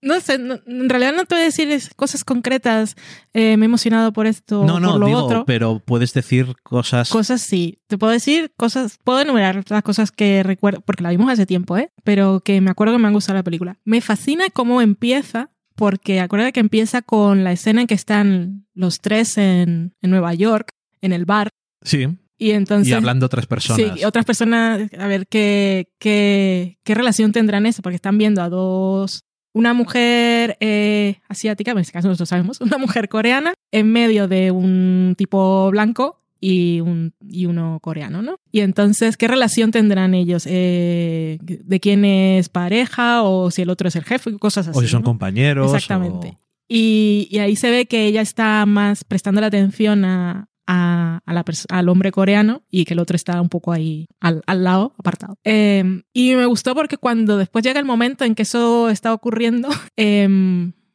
No 0.06 0.20
sé, 0.20 0.38
no- 0.38 0.58
en 0.66 0.88
realidad 0.88 1.12
no 1.14 1.24
te 1.24 1.34
voy 1.34 1.42
a 1.42 1.44
decir 1.46 1.68
cosas 1.96 2.24
concretas. 2.24 2.94
eh, 3.34 3.56
me 3.56 3.64
he 3.64 3.68
emocionado 3.68 4.12
por 4.12 4.26
esto 4.26 4.64
no, 4.64 4.80
no, 4.80 4.92
por 4.92 5.00
lo 5.00 5.06
digo, 5.06 5.24
otro. 5.24 5.44
pero 5.44 5.80
puedes 5.80 6.14
decir 6.14 6.54
cosas. 6.62 7.10
Cosas 7.10 7.40
sí. 7.42 7.78
Te 7.88 7.98
puedo 7.98 8.12
decir 8.12 8.52
cosas, 8.56 8.98
puedo 9.04 9.20
enumerar 9.20 9.62
las 9.68 9.82
cosas 9.82 10.10
que 10.12 10.42
recuerdo, 10.42 10.80
porque 10.80 11.02
la 11.02 11.10
vimos 11.10 11.30
hace 11.30 11.44
tiempo, 11.44 11.76
¿eh? 11.76 11.90
Pero 12.04 12.40
que 12.40 12.60
me 12.60 12.70
acuerdo 12.70 12.94
que 12.94 12.98
me 13.00 13.08
han 13.08 13.14
gustado 13.14 13.36
la 13.36 13.42
película. 13.42 13.78
Me 13.84 14.00
fascina 14.00 14.44
cómo 14.52 14.80
empieza, 14.80 15.50
porque 15.74 16.20
acuérdate 16.20 16.52
que 16.54 16.60
empieza 16.60 17.02
con 17.02 17.44
la 17.44 17.52
escena 17.52 17.82
en 17.82 17.86
que 17.86 17.94
están 17.94 18.66
los 18.74 19.00
tres 19.00 19.36
en, 19.36 19.94
en 20.00 20.10
Nueva 20.10 20.32
York, 20.34 20.68
en 21.02 21.12
el 21.12 21.24
bar, 21.26 21.50
Sí, 21.82 22.06
y 22.38 22.50
entonces... 22.52 22.88
y 22.88 22.92
hablando 22.94 23.26
otras 23.26 23.46
personas. 23.46 23.98
Sí, 23.98 24.04
otras 24.04 24.24
personas, 24.24 24.88
a 24.98 25.06
ver 25.06 25.26
qué, 25.28 25.88
qué, 25.98 26.78
qué 26.84 26.94
relación 26.94 27.32
tendrán 27.32 27.66
eso, 27.66 27.82
porque 27.82 27.96
están 27.96 28.16
viendo 28.18 28.40
a 28.42 28.48
dos, 28.48 29.24
una 29.56 29.72
mujer 29.72 30.58
eh, 30.60 31.16
asiática, 31.28 31.70
en 31.70 31.78
este 31.78 31.92
caso 31.94 32.08
nosotros 32.08 32.28
sabemos, 32.28 32.60
una 32.60 32.76
mujer 32.76 33.08
coreana, 33.08 33.54
en 33.72 33.90
medio 33.90 34.28
de 34.28 34.50
un 34.50 35.14
tipo 35.16 35.70
blanco 35.70 36.20
y, 36.38 36.80
un, 36.80 37.14
y 37.26 37.46
uno 37.46 37.78
coreano, 37.80 38.20
¿no? 38.20 38.36
Y 38.52 38.60
entonces, 38.60 39.16
¿qué 39.16 39.26
relación 39.28 39.70
tendrán 39.70 40.12
ellos? 40.12 40.44
Eh, 40.46 41.38
¿De 41.40 41.80
quién 41.80 42.04
es 42.04 42.50
pareja 42.50 43.22
o 43.22 43.50
si 43.50 43.62
el 43.62 43.70
otro 43.70 43.88
es 43.88 43.96
el 43.96 44.04
jefe? 44.04 44.36
Cosas 44.38 44.68
así. 44.68 44.78
o 44.78 44.82
si 44.82 44.88
son 44.88 45.00
¿no? 45.00 45.06
compañeros. 45.06 45.72
Exactamente. 45.74 46.28
o- 46.38 46.38
Y, 46.68 47.26
y 47.30 47.38
ahí 47.38 47.56
se 47.56 47.70
ve 47.70 47.86
que 47.86 48.06
ella 48.06 48.20
está 48.20 48.66
más 48.66 49.04
prestando 49.04 49.40
la 49.40 49.46
atención 49.46 50.04
a, 50.04 50.48
a- 50.66 51.20
a 51.24 51.32
la 51.32 51.44
al 51.70 51.88
hombre 51.88 52.10
coreano 52.12 52.62
y 52.70 52.84
que 52.84 52.94
el 52.94 53.00
otro 53.00 53.14
está 53.16 53.40
un 53.40 53.48
poco 53.48 53.72
ahí 53.72 54.06
al, 54.20 54.42
al 54.46 54.64
lado, 54.64 54.94
apartado. 54.98 55.36
Eh, 55.44 56.02
y 56.12 56.34
me 56.34 56.46
gustó 56.46 56.74
porque 56.74 56.96
cuando 56.96 57.36
después 57.38 57.64
llega 57.64 57.78
el 57.80 57.86
momento 57.86 58.24
en 58.24 58.34
que 58.34 58.42
eso 58.42 58.88
está 58.90 59.12
ocurriendo, 59.12 59.68
eh, 59.96 60.26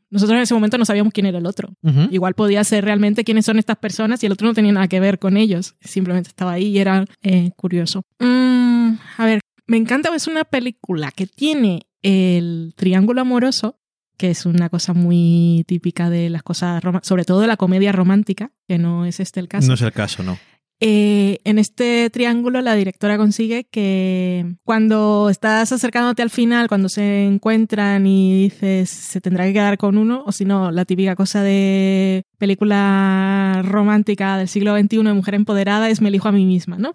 nosotros 0.09 0.35
en 0.35 0.43
ese 0.43 0.53
momento 0.53 0.77
no 0.77 0.83
sabíamos 0.85 1.13
quién 1.13 1.25
era 1.25 1.37
el 1.37 1.45
otro. 1.45 1.69
Ujú. 1.83 2.07
Igual 2.11 2.33
podía 2.33 2.63
ser 2.65 2.83
realmente 2.83 3.23
quiénes 3.23 3.45
son 3.45 3.59
estas 3.59 3.77
personas 3.77 4.21
y 4.21 4.25
el 4.25 4.33
otro 4.33 4.45
no 4.47 4.53
tenía 4.53 4.73
nada 4.73 4.87
que 4.89 4.99
ver 4.99 5.19
con 5.19 5.37
ellos. 5.37 5.75
Simplemente 5.79 6.27
estaba 6.29 6.51
ahí 6.53 6.67
y 6.67 6.79
era 6.79 7.05
eh, 7.21 7.51
curioso. 7.55 8.03
Mm, 8.19 8.95
a 9.17 9.25
ver, 9.25 9.39
me 9.67 9.77
encanta, 9.77 10.13
es 10.13 10.27
una 10.27 10.43
película 10.43 11.11
que 11.11 11.27
tiene 11.27 11.87
el 12.03 12.73
triángulo 12.75 13.21
amoroso, 13.21 13.79
que 14.21 14.29
es 14.29 14.45
una 14.45 14.69
cosa 14.69 14.93
muy 14.93 15.65
típica 15.67 16.11
de 16.11 16.29
las 16.29 16.43
cosas, 16.43 16.83
sobre 17.01 17.25
todo 17.25 17.39
de 17.39 17.47
la 17.47 17.57
comedia 17.57 17.91
romántica, 17.91 18.51
que 18.67 18.77
no 18.77 19.03
es 19.07 19.19
este 19.19 19.39
el 19.39 19.47
caso. 19.47 19.67
No 19.67 19.73
es 19.73 19.81
el 19.81 19.91
caso, 19.91 20.21
no. 20.21 20.37
Eh, 20.83 21.37
en 21.43 21.59
este 21.59 22.09
triángulo 22.09 22.59
la 22.61 22.73
directora 22.73 23.15
consigue 23.15 23.65
que 23.65 24.55
cuando 24.63 25.29
estás 25.29 25.71
acercándote 25.71 26.23
al 26.23 26.31
final, 26.31 26.67
cuando 26.67 26.89
se 26.89 27.23
encuentran 27.23 28.07
y 28.07 28.49
dices 28.49 28.89
se 28.89 29.21
tendrá 29.21 29.45
que 29.45 29.53
quedar 29.53 29.77
con 29.77 29.99
uno, 29.99 30.23
o 30.25 30.31
si 30.31 30.43
no, 30.43 30.71
la 30.71 30.85
típica 30.85 31.15
cosa 31.15 31.43
de 31.43 32.23
película 32.39 33.61
romántica 33.63 34.37
del 34.37 34.47
siglo 34.47 34.75
XXI 34.75 35.03
de 35.03 35.13
mujer 35.13 35.35
empoderada 35.35 35.87
es 35.87 36.01
me 36.01 36.09
elijo 36.09 36.27
a 36.29 36.31
mí 36.31 36.45
misma, 36.47 36.79
¿no? 36.79 36.93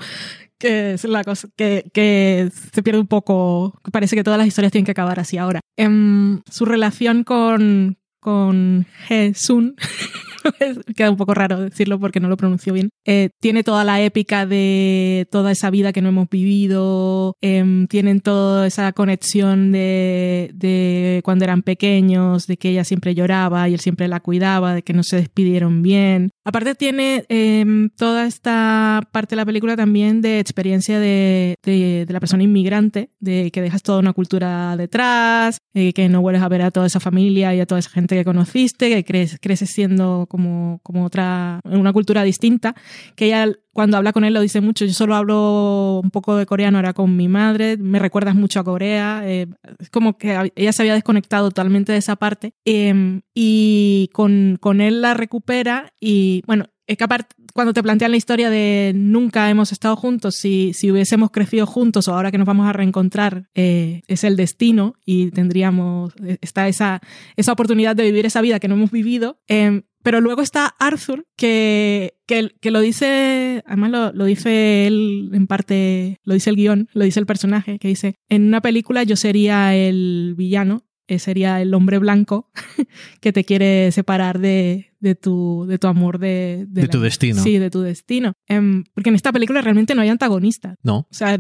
Que 0.59 0.95
es 0.95 1.05
la 1.05 1.23
cosa 1.23 1.47
que, 1.55 2.51
se 2.73 2.83
pierde 2.83 2.99
un 2.99 3.07
poco, 3.07 3.81
parece 3.93 4.17
que 4.17 4.25
todas 4.25 4.39
las 4.39 4.49
historias 4.49 4.73
tienen 4.73 4.87
que 4.87 4.93
acabar 4.93 5.21
así 5.21 5.39
ahora. 5.39 5.61
Em, 5.77 6.41
su 6.51 6.65
relación 6.65 7.23
con, 7.23 7.99
con 8.19 8.85
He-sun 9.09 9.77
queda 10.97 11.11
un 11.11 11.17
poco 11.17 11.35
raro 11.35 11.61
decirlo 11.61 11.99
porque 11.99 12.21
no 12.21 12.29
lo 12.29 12.37
pronuncio 12.37 12.73
bien. 12.73 12.91
Eh, 13.07 13.31
tiene 13.41 13.63
toda 13.65 13.85
la 13.85 14.01
épica 14.03 14.47
de 14.47 15.27
toda 15.31 15.51
esa 15.53 15.71
vida 15.71 15.93
que 15.93 16.03
no 16.03 16.09
hemos 16.09 16.29
vivido, 16.29 17.35
em, 17.41 17.87
tienen 17.87 18.21
toda 18.21 18.67
esa 18.67 18.93
conexión 18.93 19.73
de, 19.73 20.51
de 20.55 21.21
cuando 21.25 21.45
eran 21.45 21.63
pequeños, 21.63 22.47
de 22.47 22.57
que 22.57 22.71
ella 22.71 22.85
siempre 22.85 23.15
lloraba 23.15 23.69
y 23.69 23.75
él 23.75 23.81
siempre 23.81 24.09
la 24.09 24.21
cuidaba, 24.21 24.75
de 24.75 24.83
que 24.83 24.93
no 24.93 25.03
se 25.03 25.17
despidieron 25.17 25.83
bien. 25.83 26.31
Aparte 26.45 26.75
tiene 26.75 27.25
em, 27.29 27.91
toda 27.97 28.27
esta 28.27 29.03
parte 29.13 29.35
de 29.35 29.37
la 29.37 29.47
película 29.47 29.77
también 29.77 30.21
de 30.21 30.39
experiencia 30.41 30.99
de, 31.01 31.57
de- 31.65 32.05
de 32.07 32.13
la 32.13 32.21
persona 32.21 32.43
inmigrante, 32.43 33.11
de 33.21 33.51
que 33.51 33.61
dejas 33.63 33.83
toda 33.83 33.99
una 33.99 34.13
cultura 34.13 34.77
detrás, 34.77 35.59
eh, 35.75 35.93
que 35.93 36.09
no 36.09 36.21
vuelves 36.21 36.43
a 36.43 36.49
ver 36.49 36.63
a 36.63 36.71
toda 36.71 36.87
esa 36.87 37.01
familia 37.01 37.55
y 37.55 37.61
a 37.61 37.67
toda 37.67 37.79
esa 37.81 37.91
gente 37.91 38.17
que 38.17 38.25
conociste, 38.25 38.89
que 38.89 39.05
crees, 39.05 39.39
creces 39.41 39.71
siendo 39.71 40.27
como, 40.37 40.81
como 40.83 41.07
otra, 41.07 41.61
una 41.65 41.95
cultura 41.95 42.23
distinta, 42.23 42.75
que 43.15 43.27
ella 43.27 43.47
cuando 43.73 43.97
habla 43.97 44.13
con 44.13 44.25
él 44.25 44.35
lo 44.35 44.43
dice 44.43 44.61
mucho, 44.61 44.85
yo 44.85 44.93
solo 44.93 45.15
hablo 45.15 46.01
un 46.03 46.11
poco 46.11 46.37
de 46.37 46.45
coreano 46.45 46.77
ahora 46.77 46.93
con 46.93 47.17
mi 47.17 47.27
madre, 47.27 47.79
me 47.79 47.99
recuerdas 47.99 48.35
mucho 48.35 48.61
a 48.61 48.65
Corea, 48.65 49.23
eh, 49.25 49.47
es 49.79 49.89
como 49.89 50.19
que 50.19 50.53
ella 50.55 50.73
se 50.73 50.83
había 50.83 50.95
desconectado 50.95 51.49
totalmente 51.49 51.93
de 51.93 51.99
esa 51.99 52.17
parte 52.17 52.53
eh, 52.67 53.21
y 53.35 54.11
con, 54.13 54.59
con 54.61 54.83
él 54.83 55.01
la 55.01 55.15
recupera 55.15 55.93
y 55.99 56.43
bueno, 56.47 56.67
es 56.87 56.99
que 56.99 57.05
aparte 57.05 57.35
cuando 57.57 57.73
te 57.73 57.83
plantean 57.83 58.11
la 58.13 58.19
historia 58.19 58.51
de 58.51 58.93
nunca 58.95 59.51
hemos 59.51 59.73
estado 59.73 59.97
juntos, 59.97 60.37
si, 60.37 60.73
si 60.75 60.93
hubiésemos 60.93 61.31
crecido 61.31 61.67
juntos 61.67 62.07
o 62.07 62.15
ahora 62.15 62.31
que 62.31 62.39
nos 62.39 62.47
vamos 62.47 62.69
a 62.69 62.73
reencontrar, 62.73 63.49
eh, 63.55 64.03
es 64.07 64.25
el 64.25 64.37
destino 64.37 64.95
y 65.05 65.31
tendríamos, 65.31 66.13
eh, 66.23 66.37
está 66.43 66.69
esa, 66.69 67.01
esa 67.35 67.53
oportunidad 67.53 67.97
de 67.97 68.05
vivir 68.05 68.27
esa 68.27 68.43
vida 68.43 68.61
que 68.61 68.69
no 68.69 68.75
hemos 68.75 68.91
vivido. 68.91 69.41
Eh, 69.49 69.83
pero 70.07 70.21
luego 70.21 70.41
está 70.41 70.67
Arthur, 70.79 71.27
que, 71.35 72.15
que, 72.27 72.55
que 72.61 72.71
lo 72.71 72.79
dice, 72.79 73.65
además 73.67 73.91
lo, 73.91 74.13
lo 74.13 74.25
dice 74.25 74.87
él 74.87 75.31
en 75.33 75.49
parte, 75.49 76.21
lo 76.23 76.35
dice 76.35 76.49
el 76.51 76.55
guion, 76.55 76.89
lo 76.93 77.03
dice 77.03 77.19
el 77.19 77.27
personaje, 77.27 77.81
que 77.81 77.89
dice, 77.89 78.15
en 78.29 78.45
una 78.45 78.61
película 78.61 79.03
yo 79.03 79.17
sería 79.17 79.75
el 79.75 80.35
villano, 80.37 80.85
eh, 81.09 81.19
sería 81.19 81.61
el 81.61 81.75
hombre 81.75 81.99
blanco 81.99 82.53
que 83.21 83.33
te 83.33 83.43
quiere 83.43 83.91
separar 83.91 84.39
de, 84.39 84.93
de, 85.01 85.17
tu, 85.17 85.67
de 85.67 85.77
tu 85.81 85.89
amor, 85.89 86.21
de, 86.21 86.67
De 86.69 86.87
tu 86.87 87.01
destino. 87.01 87.43
Sí, 87.43 87.59
de 87.59 87.71
tu 87.71 87.81
destino. 87.81 88.35
Em, 88.47 88.85
porque 88.95 89.11
en 89.11 89.17
esta 89.17 89.33
película 89.33 89.61
realmente 89.61 89.97
no 89.97 90.03
hay 90.03 90.09
antagonista. 90.09 90.77
No. 90.85 90.99
O 90.99 91.15
sea, 91.15 91.37